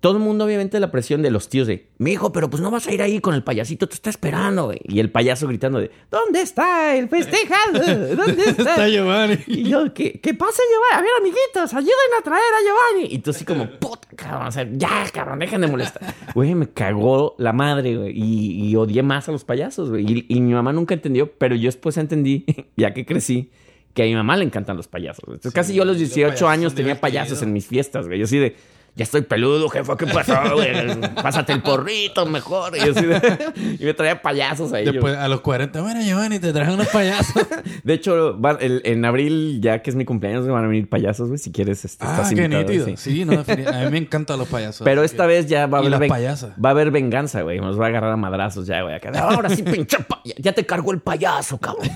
[0.02, 2.72] Todo el mundo, obviamente, la presión de los tíos de, mi hijo, pero pues no
[2.72, 4.80] vas a ir ahí con el payasito, te está esperando, güey.
[4.82, 7.78] Y el payaso gritando de, ¿dónde está el festejado?
[8.16, 8.70] ¿Dónde está?
[8.70, 9.38] Está Giovanni.
[9.46, 10.98] Y yo, ¿qué, qué pasa, Giovanni?
[10.98, 13.14] A ver, amiguitos, ayuden a traer a Giovanni.
[13.14, 16.02] Y tú así como, puta, cabrón, o sea, ya, cabrón, dejen de molestar.
[16.34, 18.10] Güey, me cagó la madre, güey.
[18.12, 20.04] Y, y odié más a los payasos, güey.
[20.04, 22.44] Y, y mi mamá nunca entendió, pero yo después entendí,
[22.76, 23.52] ya que crecí,
[23.94, 25.22] que a mi mamá le encantan los payasos.
[25.28, 28.08] Entonces, Sí, casi yo a los los 18 payasos años tenía payasos en mis fiestas,
[28.08, 28.18] güey.
[28.18, 28.56] Yo así de...
[28.94, 30.68] Ya estoy peludo, jefa, ¿qué pasó, güey?
[31.22, 32.76] Pásate el porrito mejor.
[32.76, 34.84] Y, así de- y me traía payasos ahí.
[34.84, 37.42] yo- Después, a los 40, bueno, Giovanni, te traje unos payasos.
[37.84, 41.38] de hecho, el- en abril, ya que es mi cumpleaños, van a venir payasos, güey.
[41.38, 42.96] Si quieres, este, ah, estás qué invitado, sí.
[42.98, 43.44] Sí, no, a
[43.84, 44.84] mí me encantan los payasos.
[44.84, 46.10] Pero esta que- vez ya va a haber.
[46.10, 47.60] Va a haber venganza, güey.
[47.60, 48.94] Nos va a agarrar a madrazos ya, güey.
[49.18, 49.96] Ahora sí, pinche
[50.36, 51.88] Ya te cargó el payaso, cabrón.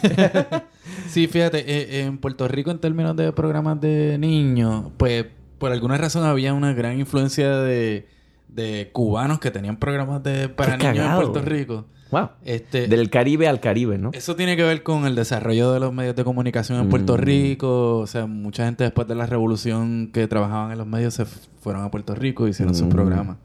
[1.10, 5.26] Sí, fíjate, eh, en Puerto Rico en términos de programas de niños, pues
[5.58, 8.06] por alguna razón había una gran influencia de,
[8.48, 11.42] de cubanos que tenían programas de para Qué niños en Puerto.
[11.42, 11.84] Rico.
[12.10, 12.28] Wow.
[12.44, 14.10] Este, Del Caribe al Caribe, ¿no?
[14.12, 17.20] Eso tiene que ver con el desarrollo de los medios de comunicación en Puerto Mm.
[17.20, 17.98] Rico.
[17.98, 21.82] O sea, mucha gente después de la revolución que trabajaban en los medios se fueron
[21.82, 22.90] a Puerto Rico y hicieron sus Mm.
[22.90, 23.36] programas.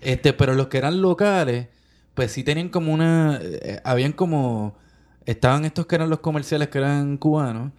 [0.00, 1.66] Este, pero los que eran locales,
[2.14, 3.40] pues sí tenían como una...
[3.42, 4.76] eh, habían como...
[5.24, 7.72] Estaban estos que eran los comerciales que eran cubanos.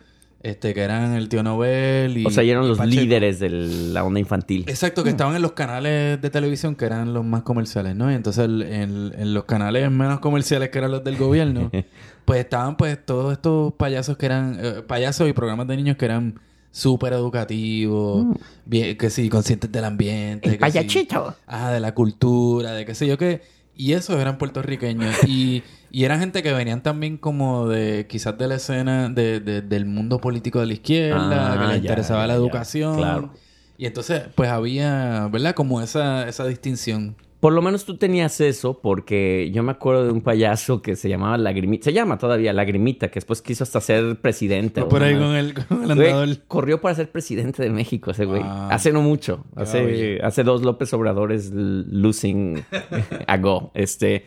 [0.44, 2.26] Este, que eran el tío Nobel y...
[2.26, 3.02] o sea, eran y los Pacheco.
[3.02, 4.64] líderes de la onda infantil.
[4.68, 8.12] Exacto, que estaban en los canales de televisión que eran los más comerciales, ¿no?
[8.12, 11.72] Y entonces el- en, en los canales menos comerciales que eran los del gobierno,
[12.26, 16.06] pues estaban pues todos estos payasos que eran, eh, payasos y programas de niños que
[16.06, 16.40] eran
[16.72, 18.28] súper educativos,
[18.66, 20.48] bien, que sí, conscientes del ambiente.
[20.50, 21.36] El que sí, payachito.
[21.48, 23.42] ah, de la cultura, de qué sé yo qué.
[23.78, 25.16] Y esos eran puertorriqueños.
[25.28, 29.62] y, y eran gente que venían también como de, quizás de la escena de, de-
[29.62, 32.40] del mundo político de la izquierda, Ah, que les ya, interesaba la ya.
[32.40, 32.98] educación.
[32.98, 33.34] Claro.
[33.78, 35.54] Y entonces, pues había, ¿verdad?
[35.54, 37.16] Como esa, esa distinción.
[37.40, 41.08] Por lo menos tú tenías eso, porque yo me acuerdo de un payaso que se
[41.08, 41.84] llamaba Lagrimita.
[41.86, 44.82] Se llama todavía Lagrimita, que después quiso hasta ser presidente.
[44.82, 46.38] o por ahí con el, con el Güey, andador.
[46.48, 48.42] corrió para ser presidente de México ese güey.
[48.42, 48.52] Wow.
[48.72, 49.46] Hace no mucho.
[49.56, 52.64] Hace, hace dos López Obradores losing
[53.28, 53.72] a go.
[53.76, 54.26] Este,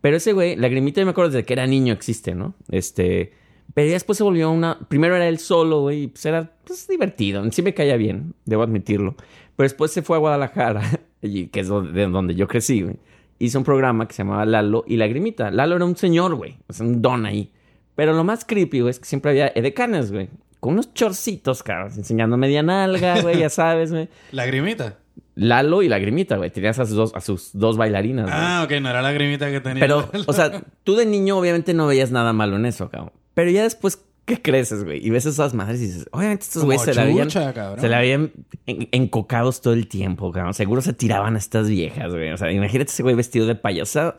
[0.00, 2.54] pero ese güey, Lagrimita, yo me acuerdo desde que era niño existe, ¿no?
[2.70, 3.32] Este,
[3.74, 4.78] pero ya después se volvió una...
[4.88, 7.42] Primero era él solo, güey, y pues era pues, divertido.
[7.50, 9.16] Sí me caía bien, debo admitirlo.
[9.56, 10.82] Pero después se fue a Guadalajara,
[11.22, 12.96] y- que es donde, de donde yo crecí, güey.
[13.38, 15.50] hizo un programa que se llamaba Lalo y Lagrimita.
[15.50, 16.58] Lalo era un señor, güey.
[16.68, 17.50] O sea, un don ahí.
[17.96, 20.28] Pero lo más creepy, güey, es que siempre había edecanes, güey.
[20.60, 21.92] Con unos chorcitos, cabrón.
[21.96, 24.08] Enseñando media nalga, güey, ya sabes, güey.
[24.32, 24.98] Lagrimita.
[25.34, 26.50] Lalo y Lagrimita, güey.
[26.50, 28.36] Tenías a sus dos, a sus dos bailarinas, güey.
[28.38, 29.80] Ah, ok, no era lagrimita que tenía.
[29.80, 33.12] Pero, o sea, tú de niño obviamente no veías nada malo en eso, cabrón.
[33.34, 36.82] Pero ya después que creces, güey, y ves esas madres y dices, obviamente estos güeyes
[36.84, 37.80] se la habían, cabrón.
[37.80, 38.30] se la habían
[38.66, 40.54] en- encocados todo el tiempo, cabrón.
[40.54, 42.30] Seguro se tiraban a estas viejas, güey.
[42.30, 44.14] O sea, imagínate ese güey vestido de payaso.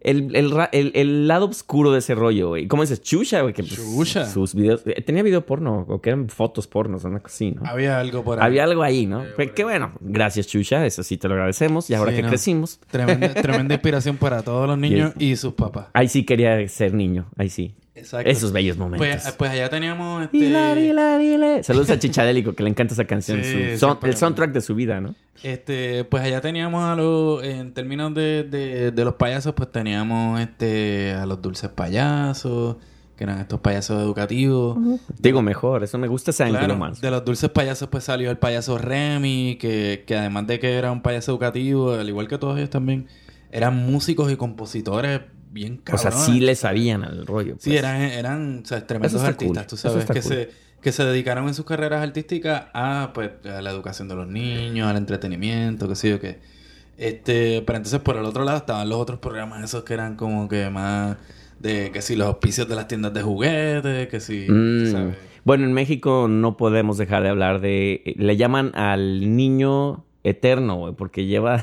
[0.00, 2.68] El, el, el- el lado oscuro de ese rollo, güey.
[2.68, 3.00] ¿Cómo dices?
[3.02, 3.54] Chucha, güey.
[3.54, 4.26] Que pues, Chucha.
[4.26, 4.82] Sus videos.
[4.86, 7.62] eh, Tenía video porno, o que eran fotos pornos, una cosa así, ¿no?
[7.66, 8.46] Había algo por ahí.
[8.46, 9.24] Había algo ahí, ¿no?
[9.36, 9.92] Pero qué bueno.
[10.00, 10.84] Gracias, Chucha.
[10.86, 11.88] Eso sí te lo agradecemos.
[11.90, 12.28] Y ahora Sí, que ¿no?
[12.28, 15.86] crecimos, Tremenda, tremenda inspiración para todos los niños y sus papás.
[15.92, 17.26] ahí sí quería ser niño.
[17.36, 17.74] Ahí sí.
[17.96, 18.28] Exacto.
[18.30, 19.06] Esos bellos momentos.
[19.08, 20.36] Pues, pues allá teníamos este...
[20.36, 21.62] Dila, dila, dila.
[21.62, 23.42] Saludos a Chichadélico, que le encanta esa canción.
[23.42, 24.10] Sí, su- son- siempre.
[24.10, 25.14] el soundtrack de su vida, ¿no?
[25.42, 30.40] Este, pues allá teníamos a los, en términos de, de, de los payasos, pues teníamos
[30.40, 32.76] este a los dulces payasos,
[33.16, 34.76] que eran estos payasos educativos.
[35.18, 37.00] Digo mejor, eso me gusta ese Claro, más.
[37.00, 40.92] de los dulces payasos pues salió el payaso Remy, que, que además de que era
[40.92, 43.06] un payaso educativo, al igual que todos ellos también,
[43.52, 45.20] eran músicos y compositores
[45.56, 47.56] bien O sea, sí le sabían al rollo.
[47.58, 47.78] Sí, pues.
[47.78, 49.66] eran, eran o sea, tremendos artistas, cool.
[49.66, 50.22] tú sabes, que, cool.
[50.22, 54.28] se, que se dedicaron en sus carreras artísticas a, pues, a la educación de los
[54.28, 56.38] niños, al entretenimiento, qué sé yo qué.
[56.98, 60.48] Este, pero entonces por el otro lado estaban los otros programas esos que eran como
[60.48, 61.16] que más
[61.58, 64.92] de que si los auspicios de las tiendas de juguetes, que si, Mm.
[64.92, 65.16] ¿sabes?
[65.44, 68.14] Bueno, en México no podemos dejar de hablar de...
[68.16, 71.62] Le llaman al niño eterno, güey, porque lleva...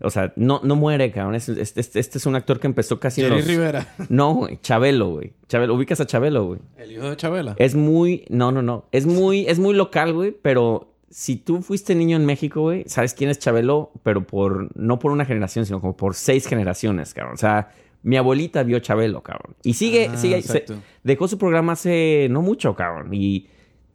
[0.00, 1.34] O sea, no, no muere, cabrón.
[1.34, 3.48] Es- Este, este- este es un actor que empezó casi en Jerry los...
[3.48, 4.58] Rivera, No, güey.
[4.62, 5.32] Chabelo, güey.
[5.48, 5.74] Chabelo.
[5.74, 6.60] Ubicas a Chabelo, güey.
[6.76, 7.54] el hijo de Chabela.
[7.58, 8.24] Es muy...
[8.28, 8.84] No, no, no.
[8.92, 10.94] Es muy, es muy local, güey, pero...
[11.10, 15.10] Si tú fuiste niño en México, güey, sabes quién es Chabelo, pero por no por
[15.10, 17.32] una generación, sino como por seis generaciones, cabrón.
[17.32, 17.70] O sea,
[18.02, 19.56] mi abuelita vio Chabelo, cabrón.
[19.62, 20.66] Y sigue, Ah, sigue, se-
[21.04, 23.08] dejó su programa hace no mucho, cabrón.
[23.14, 23.46] Y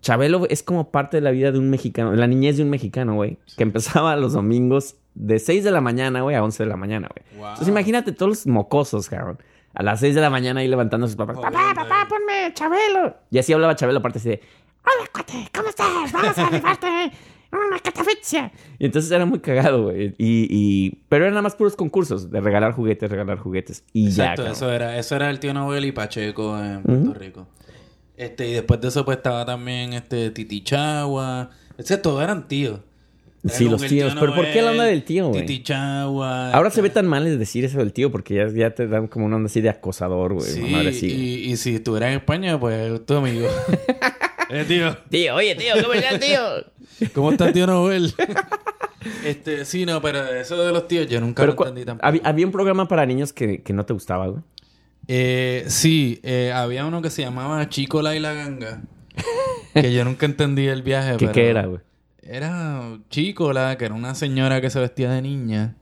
[0.02, 2.72] Chabelo es como parte de la vida de un mexicano, de la niñez de un
[2.72, 3.38] mexicano, güey.
[3.58, 7.10] Que empezaba los domingos de 6 de la mañana, güey, a 11 de la mañana,
[7.14, 7.38] güey.
[7.38, 7.50] Wow.
[7.50, 9.40] Entonces imagínate todos los mocosos, cabrón.
[9.74, 11.38] A las 6 de la mañana ahí levantando a sus papás.
[11.38, 13.16] Papá, papá, ponme Chabelo.
[13.32, 14.42] Y así hablaba Chabelo, aparte así de...
[14.84, 16.12] Hola, cuate, ¿cómo estás?
[16.12, 17.12] Vamos a rifarte
[17.52, 18.52] una catafixia.
[18.78, 20.14] Y entonces era muy cagado, güey.
[20.18, 21.04] Y, y...
[21.10, 23.84] Pero eran nada más puros concursos de regalar juguetes, regalar juguetes.
[23.94, 24.76] Y Exacto, ya, eso cabrón.
[24.76, 27.48] era, eso era el tío Noel y Pacheco en Puerto Rico.
[28.18, 31.50] Este, y después de eso pues estaba también este Titi Chagua.
[31.78, 32.80] Ese todos eran tíos.
[33.46, 34.16] Sí, los tíos.
[34.18, 35.46] Pero ¿por qué la onda del tío, güey?
[35.46, 36.52] Titi Chagua.
[36.52, 38.88] Ahora se ve este, tan mal el decir eso del tío porque ya, ya te
[38.88, 40.50] dan como una onda así de acosador, güey.
[40.50, 41.08] Sí, así.
[41.08, 43.48] y, y si estuvieras en España, pues tu amigo.
[44.50, 44.96] eh, tío.
[45.10, 47.10] Tío, oye, tío, ¿cómo está el tío?
[47.14, 48.14] ¿Cómo está el tío Noel?
[49.26, 52.08] este, sí, no, pero eso de los tíos yo nunca Pero lo entendí tampoco.
[52.08, 54.42] había, había un programa para niños que, que no te gustaba, güey.
[55.10, 58.82] Eh, sí, eh, había uno que se llamaba Chicola y la Ganga.
[59.74, 61.12] que yo nunca entendí el viaje.
[61.18, 61.82] ¿Qué, pero qué era, güey?
[62.28, 65.76] Era Chicola, que era una señora que se vestía de niña.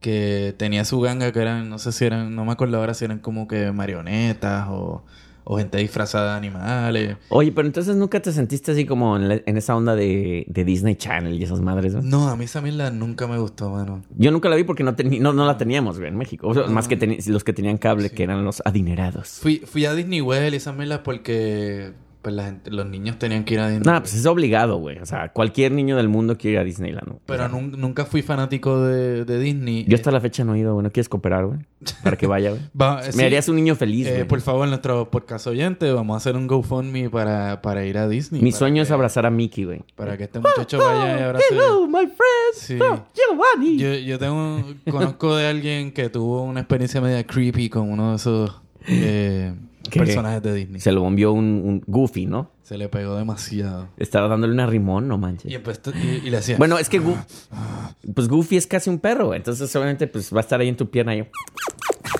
[0.00, 3.04] Que tenía su ganga, que eran, no sé si eran, no me acuerdo ahora si
[3.04, 5.04] eran como que marionetas o,
[5.44, 7.16] o gente disfrazada de animales.
[7.28, 10.64] Oye, pero entonces nunca te sentiste así como en, la- en esa onda de, de
[10.64, 12.04] Disney Channel y esas madres, güey.
[12.04, 14.02] No, a mí esa mierda nunca me gustó, mano.
[14.18, 16.48] Yo nunca la vi porque no, no, no la teníamos, güey, en México.
[16.48, 19.38] O sea, Más que teni- los que tenían cable, que eran los adinerados.
[19.40, 23.44] Fui, fui a Disney World y esas mierdas porque pues, la gente- los niños tenían
[23.44, 24.98] que ir a Disney Nah, pues es obligado, güey.
[24.98, 27.20] O sea, cualquier niño del mundo quiere ir a Disneyland, ¿no?
[27.26, 29.84] Pero nun- nunca fui fanático de, de Disney.
[29.88, 30.84] Yo hasta la fecha no he ido, güey.
[30.84, 31.58] ¿No quieres cooperar, güey?
[32.04, 32.62] Para que vaya, güey.
[32.80, 33.22] Va- Me sí.
[33.24, 34.28] harías un niño feliz, Eh, güey.
[34.28, 38.40] por favor, nuestro podcast oyente, vamos a hacer un GoFundMe para, para ir a Disney.
[38.40, 39.82] Mi para sueño que- es abrazar a Mickey, güey.
[39.96, 41.44] Para que este muchacho vaya y abrace.
[41.50, 42.54] Hello, my friend.
[42.54, 42.78] Sí.
[42.80, 43.78] Oh, Giovanni.
[43.78, 48.16] Yo, yo tengo, conozco de alguien que tuvo una experiencia media creepy con uno de
[48.16, 49.52] esos eh.
[49.90, 50.80] Personajes de Disney.
[50.80, 52.50] Se, Se lo bombió un, un Goofy, ¿no?
[52.78, 53.88] le pegó demasiado.
[53.98, 55.52] Estaba dándole una rimón, no Y, manches.
[55.52, 56.56] empezó, y, y le hacía.
[56.56, 57.22] Bueno, es que Gu-
[58.14, 59.34] pues Goofy es casi un perro.
[59.34, 61.14] Entonces, obviamente, pues va a estar ahí en tu pierna.
[61.14, 61.26] Y...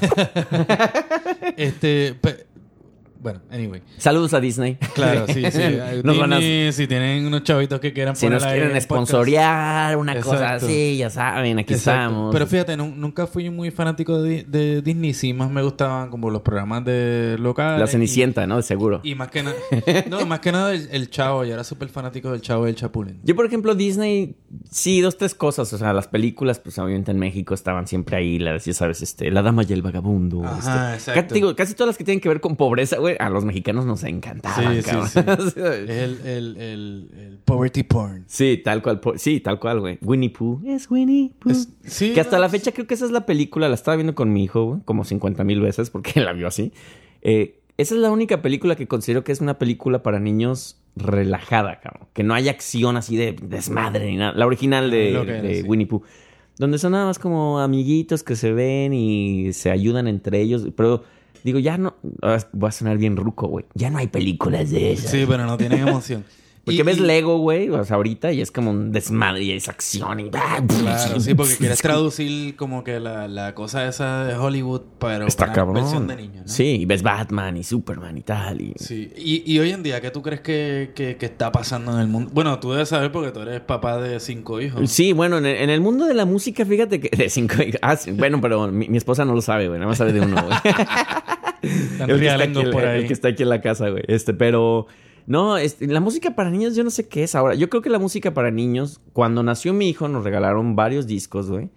[1.56, 2.14] este.
[2.20, 2.46] pe-
[3.22, 3.82] bueno, anyway.
[3.98, 4.76] Saludos a Disney.
[4.94, 5.60] Claro, sí, sí.
[6.04, 10.54] Nos van a- Si tienen unos chavitos que quieran Si nos quieren sponsorear una cosa
[10.54, 12.00] así, ya saben, aquí Exacto.
[12.02, 12.32] estamos.
[12.32, 15.14] Pero fíjate, nu- nunca fui muy fanático de, de Disney.
[15.14, 17.80] Sí, más me gustaban como los programas de locales.
[17.80, 18.56] La Cenicienta, ¿no?
[18.56, 19.00] De seguro.
[19.04, 19.56] Y, y más que nada...
[20.10, 21.44] no, más que nada el, el Chavo.
[21.44, 23.20] Yo era súper fanático del Chavo y el Chapulín.
[23.22, 24.34] Yo, por ejemplo, Disney
[24.70, 25.72] Sí, dos, tres cosas.
[25.72, 29.30] O sea, las películas, pues obviamente en México estaban siempre ahí, las, ya sabes, este,
[29.30, 30.44] La Dama y el Vagabundo.
[30.44, 31.34] Ajá, este, exacto.
[31.34, 34.04] digo, casi todas las que tienen que ver con pobreza, güey, a los mexicanos nos
[34.04, 35.08] encantaban, Sí, sí, cabrón.
[35.08, 35.60] sí.
[35.62, 36.56] El, el, el,
[37.18, 38.24] el poverty porn.
[38.26, 39.00] Sí, tal cual.
[39.16, 39.98] Sí, tal cual, güey.
[40.02, 40.60] Winnie Pooh.
[40.66, 41.50] Es Winnie Pooh.
[41.50, 43.68] Es- sí, que hasta no, la fecha creo que esa es la película.
[43.68, 46.72] La estaba viendo con mi hijo, güey, como 50 mil veces porque la vio así.
[47.22, 51.80] Eh, esa es la única película que considero que es una película para niños relajada,
[51.80, 52.08] cabrón.
[52.12, 54.32] Que no hay acción así de desmadre ni nada.
[54.34, 55.68] La original de, sí.
[55.68, 56.02] Winnie Pooh.
[56.58, 60.66] Donde son nada más como amiguitos que se ven y se ayudan entre ellos.
[60.76, 61.02] Pero
[61.44, 61.96] digo, ya no...
[62.22, 63.64] ah, Voy a sonar bien ruco, güey.
[63.74, 65.10] Ya no hay películas de esas.
[65.10, 66.24] Sí, pero no tienen emoción.
[66.64, 69.50] Porque Y- ves y- Lego, güey, o sea, ahorita y es como un desmadre y
[69.50, 70.30] es acción y...
[70.30, 75.46] Claro, sí, porque quieres traducir como que la, la cosa esa de Hollywood, pero Está
[75.46, 75.74] para cabrón.
[75.74, 76.48] versión de niños, ¿no?
[76.48, 78.60] Sí, y ves Batman y Superman y tal.
[78.60, 78.74] Y...
[78.76, 79.10] Sí.
[79.16, 82.06] Y, y hoy en día, ¿qué tú crees que, que, que está pasando en el
[82.06, 82.30] mundo?
[82.32, 84.88] Bueno, tú debes saber porque tú eres papá de cinco hijos.
[84.88, 87.16] Sí, bueno, en el, en el mundo de la música, fíjate que...
[87.16, 87.56] De cinco...
[87.82, 89.80] Ah, sí, bueno, pero mi, mi esposa no lo sabe, güey.
[89.80, 90.56] Nada más sabe de uno, güey.
[91.62, 93.00] El, que está aquí, rialengos por el- ahí.
[93.02, 94.02] el que está aquí en la casa, güey.
[94.08, 94.86] Este, pero...
[95.26, 97.54] No, este, la música para niños yo no sé qué es ahora.
[97.54, 101.50] Yo creo que la música para niños, cuando nació mi hijo, nos regalaron varios discos,
[101.50, 101.70] güey.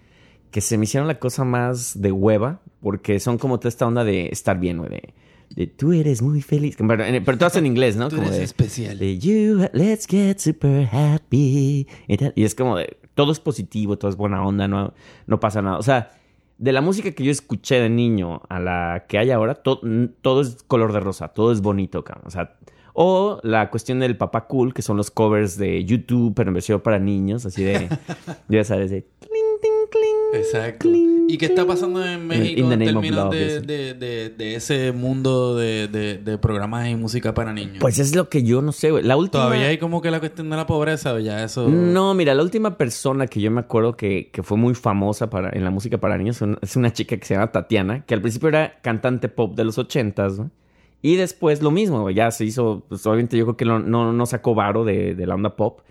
[0.52, 2.62] Que se me hicieron la cosa más de hueva.
[2.82, 4.90] Porque son como toda esta onda de estar bien, güey.
[4.90, 5.14] De,
[5.56, 6.76] de tú eres muy feliz.
[6.78, 8.10] Pero, pero todas en inglés, ¿no?
[8.10, 8.98] Tú Como eres de, especial.
[9.00, 11.88] de you, let's get super happy.
[12.08, 14.94] Y, es como de, todo es positivo, todo es buena onda, no,
[15.28, 15.78] no pasa nada.
[15.78, 16.12] O sea,
[16.58, 19.82] de la música que yo escuché de niño a la que hay ahora, to-
[20.22, 22.26] todo es color de rosa, todo es bonito, cabrón.
[22.28, 22.56] O sea,
[22.98, 26.80] o la cuestión del papá cool, que son los covers de YouTube, pero en versión
[26.80, 27.90] para niños, así de,
[28.48, 30.42] ya sabes, de cling, ting, cling.
[30.42, 30.80] Exacto.
[30.80, 35.58] cling, ¿Y qué está pasando en México en términos de, de, de, de ese mundo
[35.58, 37.80] de, programas y música para niños?
[37.82, 39.04] Pues es lo que yo no sé, güey.
[39.04, 39.44] La última...
[39.44, 41.68] Todavía hay como que la cuestión de la pobreza, o ya eso...
[41.68, 45.50] No, mira, la última persona que yo me acuerdo que, que fue muy famosa para,
[45.50, 48.48] en la música para niños es una chica que se llama Tatiana, que al principio
[48.48, 50.50] era cantante pop de los ochentas, ¿no?
[51.02, 54.26] Y después lo mismo, ya se hizo, pues obviamente yo creo que no, no, no
[54.26, 55.82] sacó varo de, de la onda pop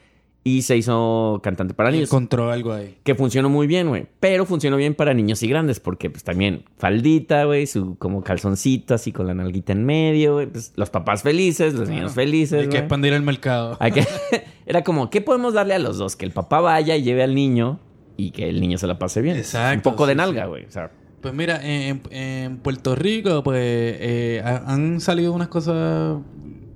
[0.47, 2.11] y se hizo cantante para niños.
[2.11, 2.99] Encontró algo ahí.
[3.03, 4.07] Que funcionó muy bien, güey.
[4.21, 8.93] Pero funcionó bien para niños y grandes, porque pues también faldita, güey, su como calzoncito
[8.93, 10.47] así con la nalguita en medio, güey.
[10.49, 12.63] Pues los papás felices, los niños felices.
[12.65, 13.79] Hay que expandir el mercado.
[13.79, 14.05] Que-
[14.67, 16.15] Era como, ¿qué podemos darle a los dos?
[16.17, 17.79] Que el papá vaya y lleve al niño
[18.17, 19.37] y que el niño se la pase bien.
[19.39, 20.49] Exacto, Un poco de nalga, sí.
[20.49, 20.65] güey.
[20.67, 20.91] O sea,
[21.25, 26.19] Pues mira, en, en Puerto Rico, pues eh, ha- han salido unas cosas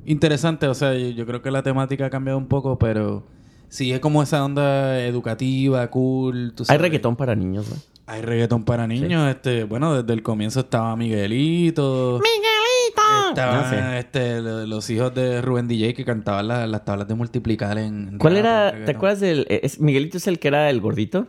[0.06, 0.68] interesantes.
[0.70, 3.26] O sea, yo, yo creo que la temática ha cambiado un poco, pero
[3.68, 6.54] sí es como esa onda educativa, cool.
[6.56, 6.80] tú hay sabes.
[6.80, 7.80] reggaetón para niños, güey.
[8.06, 9.28] Hay reggaetón para niños.
[9.28, 12.18] Este, bueno, desde el comienzo estaba Miguelito.
[12.22, 13.28] ¡Miguelito!
[13.28, 13.98] Estaban Ah, sí.
[13.98, 18.08] este, lo- los hijos de Rubén DJ que cantaban la- las tablas de multiplicar en.
[18.08, 18.72] en ¿Cuál era?
[18.86, 19.46] ¿Te acuerdas del.
[19.50, 21.26] es- Miguelito es el que era el gordito?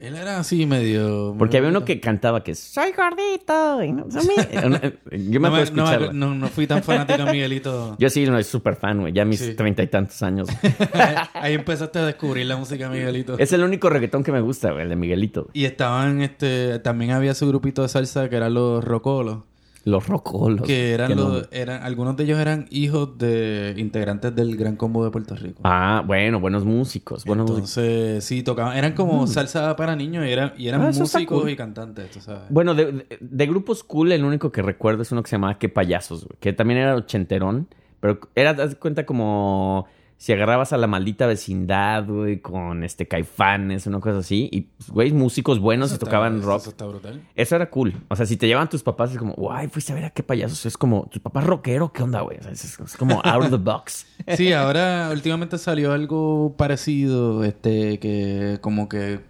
[0.00, 1.34] Él era así medio.
[1.38, 3.82] Porque había uno que cantaba que soy gordito.
[3.84, 4.56] y no- soy mi-".
[4.66, 4.80] Una-
[5.12, 7.96] Yo me No, acuerdo no, no, no fui tan fanático de Miguelito.
[7.98, 9.12] Yo sí, no, es súper fan, güey.
[9.12, 9.54] Ya mis Sí.
[9.54, 10.48] treinta y tantos años.
[11.34, 13.38] Ahí empezaste a descubrir la música de Miguelito.
[13.38, 15.48] es el único reggaetón que me gusta, güey, el de Miguelito.
[15.52, 19.38] Y estaban, este, también había su grupito de salsa que eran los rocolos.
[19.84, 20.66] Los rocolos.
[20.66, 25.10] Que eran los, eran, algunos de ellos eran hijos de integrantes del Gran Combo de
[25.10, 25.60] Puerto Rico.
[25.64, 27.24] Ah, bueno, buenos músicos.
[27.24, 27.78] Buenos músicos.
[27.78, 31.50] Entonces, sí, tocaban, eran como salsa para niños y eran, y eran Ah, músicos cool.
[31.50, 32.42] y cantantes, tú sabes.
[32.50, 35.58] Bueno, de, de- de grupos cool, el único que recuerdo es uno que se llamaba
[35.58, 37.66] Qué Payasos, güey, que también era ochenterón,
[38.00, 39.86] pero era, haz cuenta, como
[40.20, 44.90] si agarrabas a la maldita vecindad, güey, con este caifanes, una cosa así, y, pues,
[44.90, 46.60] güey, músicos buenos y tocaban rock.
[46.60, 47.22] Eso está brutal.
[47.34, 47.94] Eso era cool.
[48.08, 50.22] O sea, si te llevaban tus papás, es como, guay, fuiste a ver a Qué
[50.22, 50.66] Payasos.
[50.66, 51.90] Es como, ¿tus papás rockero?
[51.94, 52.36] ¿Qué onda, güey?
[52.36, 54.06] O sea, es, es como out of the box.
[54.36, 59.20] Sí, ahora últimamente salió algo parecido, este, que como que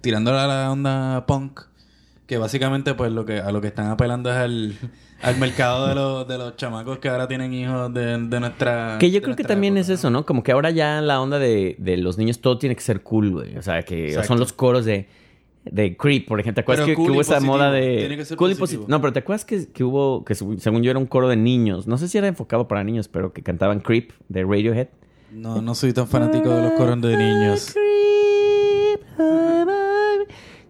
[0.00, 1.62] tirando a la onda punk,
[2.28, 4.78] que básicamente pues lo que a lo que están apelando es al,
[5.22, 8.96] al mercado de los, de los chamacos que ahora tienen hijos de, de nuestra...
[9.00, 10.26] Que yo creo que también época, es eso, ¿no?
[10.26, 13.30] Como que ahora ya la onda de, de los niños todo tiene que ser cool,
[13.32, 13.56] güey.
[13.56, 14.28] O sea, que Exacto.
[14.28, 15.08] son los coros de,
[15.64, 16.56] de Creep, por ejemplo.
[16.56, 17.96] ¿Te acuerdas que, cool hubo esa moda de...
[17.98, 18.84] Tiene que ser cool y positivo.
[18.84, 21.36] posi- No, pero ¿te acuerdas que, que hubo, que según yo era un coro de
[21.36, 21.86] niños?
[21.86, 24.88] No sé si era enfocado para niños, pero que cantaban Creep de Radiohead.
[25.32, 27.74] No, no soy tan fanático de los coros de niños.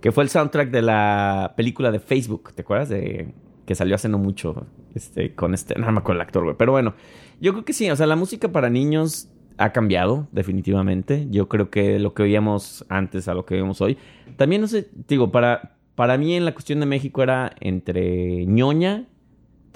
[0.01, 2.89] Que fue el soundtrack de la película de Facebook, ¿te acuerdas?
[2.91, 3.33] De
[3.67, 6.57] que salió hace no mucho, este, con este, no me acuerdo el actor, güey.
[6.57, 6.95] Pero bueno,
[7.41, 11.27] yo creo que sí, o sea, la música para niños ha cambiado, definitivamente.
[11.31, 13.99] Yo creo que lo que oíamos antes a lo que oímos hoy.
[14.37, 19.05] También, no sé, digo, para, para mí en la cuestión de México era entre ñoña,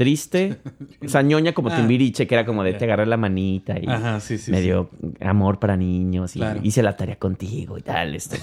[0.01, 0.57] triste.
[1.05, 1.77] O sea, ñoña como Ah.
[1.77, 4.51] Timbiriche, que era como de te agarré la manita y Ajá, sí, sí.
[4.51, 4.63] me sí.
[4.65, 4.89] dio
[5.21, 6.61] amor para niños y Claro.
[6.63, 8.15] hice la tarea contigo y tal.
[8.15, 8.39] este.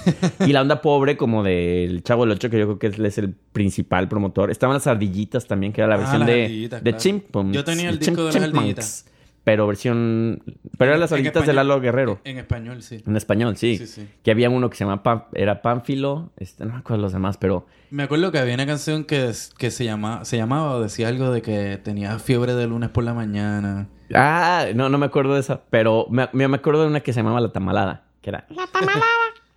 [0.46, 3.18] Y la onda pobre como del Chavo del Ocho, que yo creo que él es
[3.18, 4.52] el principal promotor.
[4.52, 6.96] Estaban las ardillitas también, que era la Ah, versión de, de
[7.32, 7.52] claro.
[7.52, 9.06] Yo tenía el disco de las ardillitas.
[9.48, 10.44] Pero versión...
[10.78, 11.54] Pero eran las En ardillitas de.
[11.54, 12.20] Lalo Guerrero.
[12.26, 13.02] En español, sí.
[13.08, 13.78] En español, sí.
[13.78, 14.10] Sí, sí.
[14.22, 15.04] Que había uno que se llamaba...
[15.04, 16.32] Pam- era Pánfilo.
[16.36, 17.66] Este, no me acuerdo los demás, pero...
[17.90, 21.32] Me acuerdo que había una canción que, que se, llama, se llamaba o decía algo
[21.32, 23.88] de que tenía fiebre de lunes por la mañana.
[24.14, 25.62] Ah, no, no me acuerdo de esa.
[25.70, 28.04] Pero me, me acuerdo de una que se llamaba La Tamalada.
[28.22, 28.48] Que era...
[28.50, 29.06] La Tamalada, La Tamalada.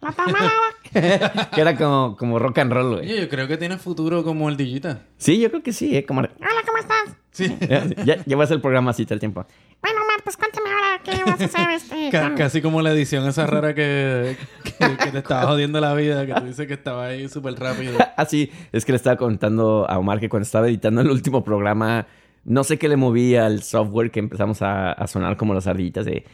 [0.93, 3.21] que era como, como rock and roll, güey.
[3.21, 5.03] Yo creo que tiene futuro como ardillita.
[5.19, 6.07] Sí, yo creo que sí, ¿eh?
[6.07, 6.21] Como...
[6.21, 7.17] Hola, ¿cómo estás?
[7.33, 7.57] Sí.
[8.05, 9.47] Ya, ya, el programa así todo el tiempo.
[9.83, 11.71] Bueno, Omar, pues cuéntame ahora qué vas a hacer
[12.11, 12.11] este.
[12.11, 16.35] Casi como la edición esa rara que, que, que te estaba jodiendo la vida, que
[16.35, 17.99] tú dices que estaba ahí súper rápido.
[18.17, 22.07] Así, es que le estaba contando a Omar que cuando estaba editando el último programa,
[22.45, 26.07] no sé qué le movía al software que empezamos a, a sonar como las ardillitas
[26.07, 26.25] de...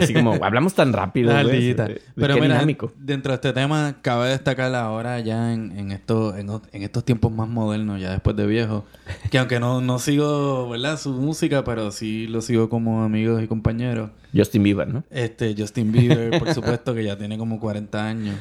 [0.00, 2.92] Así como, hablamos tan rápido, de Pero mira, dinámico.
[2.98, 7.32] dentro de este tema, cabe destacar ahora ya en, en, esto, en, en estos tiempos
[7.32, 8.84] más modernos, ya después de viejo,
[9.30, 10.98] que aunque no, no sigo, ¿verdad?
[10.98, 14.10] Su música, pero sí lo sigo como amigos y compañeros.
[14.32, 15.02] Justin Bieber, ¿no?
[15.10, 18.36] Este, Justin Bieber, por supuesto, que ya tiene como 40 años.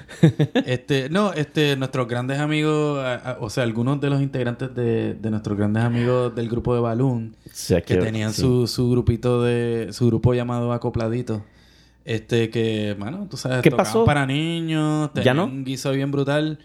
[0.65, 3.03] Este, no, este, nuestros grandes amigos,
[3.39, 7.36] o sea, algunos de los integrantes de, de nuestros grandes amigos del grupo de Balloon,
[7.86, 8.41] que tenían sí.
[8.41, 11.43] su, su grupito de, su grupo llamado Acopladito.
[12.05, 14.05] Este que, bueno, tú sabes, ¿Qué pasó?
[14.05, 15.45] para niños, ¿Ya tenían no?
[15.45, 16.59] un guiso bien brutal.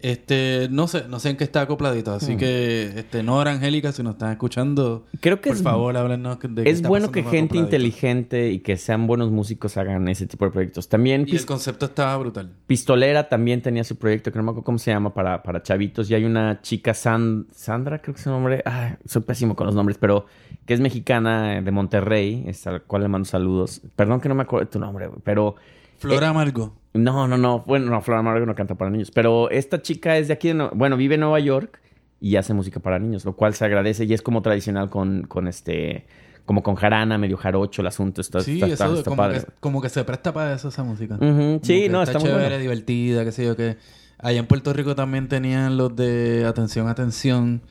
[0.00, 2.38] Este, no sé, no sé en qué está acopladito, así Hmm.
[2.38, 6.62] que, este, Nora Angélica, si nos están escuchando, Creo que por es, favor, háblenos de
[6.62, 7.64] qué es está bueno que gente Acopladito.
[7.64, 10.88] inteligente y que sean buenos músicos hagan ese tipo de proyectos.
[10.88, 12.48] También Y el concepto estaba brutal.
[12.68, 16.08] Pistolera también tenía su proyecto, que no me acuerdo cómo se llama, para, para chavitos.
[16.10, 18.62] Y hay una chica, San- Sandra, creo que es su nombre.
[18.64, 20.26] Ay, soy pésimo con los nombres, pero
[20.64, 23.80] que es mexicana eh, de Monterrey, es a la cual le mando saludos.
[23.96, 25.56] Perdón que no me acuerdo de tu nombre, pero...
[25.98, 26.76] Flora Amargo.
[27.02, 27.60] No, no, no.
[27.66, 29.10] Bueno, no, Flor Amargo no canta para niños.
[29.10, 31.80] Pero esta chica es de aquí, de bueno, vive en Nueva York
[32.20, 35.46] y hace música para niños, lo cual se agradece y es como tradicional con, con
[35.48, 36.06] este,
[36.44, 38.20] como con jarana, medio jarocho el asunto.
[38.20, 39.40] Está, Sí, está- está- eso está como padre.
[39.40, 41.16] que, como que se presta para eso esa música.
[41.62, 42.58] Sí, que no, está, muy chévere, bueno.
[42.58, 43.76] divertida, qué sé yo qué.
[44.18, 47.62] Allá en Puerto Rico también tenían los de Atención, Atención,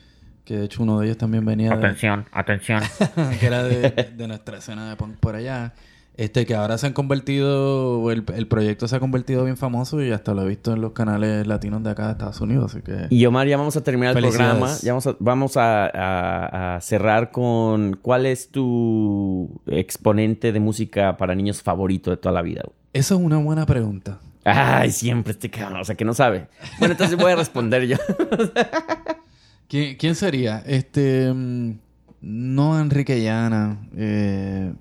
[0.46, 2.82] que de hecho uno de ellos también venía de, Atención, atención.
[3.42, 5.74] que era de, de nuestra escena de punk por allá.
[6.18, 10.11] Este, que ahora se han convertido, el, el proyecto se ha convertido bien famoso y
[10.11, 13.05] hasta lo he visto en los canales latinos de acá de Estados Unidos, así que...
[13.11, 14.68] Y Omar, ya vamos a terminar el programa.
[14.82, 21.18] Ya vamos a, vamos a, a- a cerrar con cuál es tu exponente de música
[21.18, 22.63] para niños favorito de toda la vida.
[22.93, 24.20] Eso es una buena pregunta.
[24.43, 26.47] Ay, siempre este cabrón, o sea que no sabe.
[26.80, 27.97] Bueno, entonces voy a responder yo.
[29.68, 30.63] ¿Quién, quién sería?
[30.65, 31.32] Este...
[31.34, 31.74] mm,
[32.22, 33.88] No Enrique Llana.
[33.95, 34.74] eh,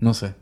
[0.00, 0.34] no sé.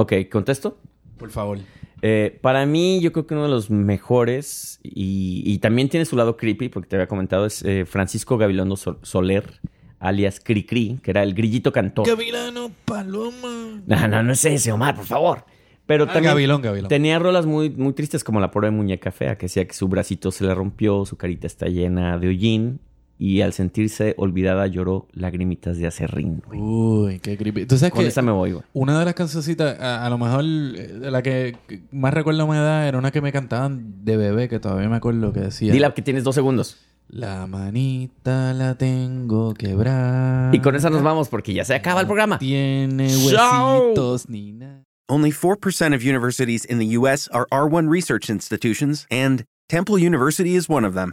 [0.00, 0.78] Ok, contesto.
[1.18, 1.58] Por favor.
[2.02, 6.16] Eh, para mí, yo creo que uno de los mejores, y, y también tiene su
[6.16, 9.60] lado creepy, porque te había comentado, es eh, Francisco Gabilondo Sol- Soler,
[9.98, 12.06] alias Cricri, que era el grillito cantor.
[12.06, 13.82] Gavilano Paloma.
[13.86, 15.44] No, no, no es ese, Omar, por favor.
[15.86, 16.88] Pero Ah, también Gavilón, Gavilón.
[16.88, 20.30] tenía rolas muy, muy tristes como la pobre muñeca fea, que decía que su bracito
[20.30, 22.80] se le rompió, su carita está llena de hollín,
[23.22, 26.42] y al sentirse olvidada lloró lagrimitas de acerrín.
[26.46, 26.58] güey.
[26.58, 27.66] Uy, qué creepy.
[27.66, 28.64] ¿Tú sabes Con que esa me voy, güey.
[28.72, 31.54] una de las cancioncitas, a, a lo mejor eh, de la que
[31.92, 35.34] más recuerdo me da era una que me cantaban de bebé, que todavía me acuerdo
[35.34, 35.70] que decía...
[35.70, 36.78] Dile que tienes dos segundos.
[37.08, 40.50] La manita la tengo quebrada.
[40.54, 42.38] Y con esa nos vamos porque ya se acaba el programa.
[42.38, 44.82] Tiene huesitos ni nada.
[45.10, 47.28] Only 4% of universities in the U.S.
[47.32, 51.12] are R1 research institutions, and Temple University is one of them.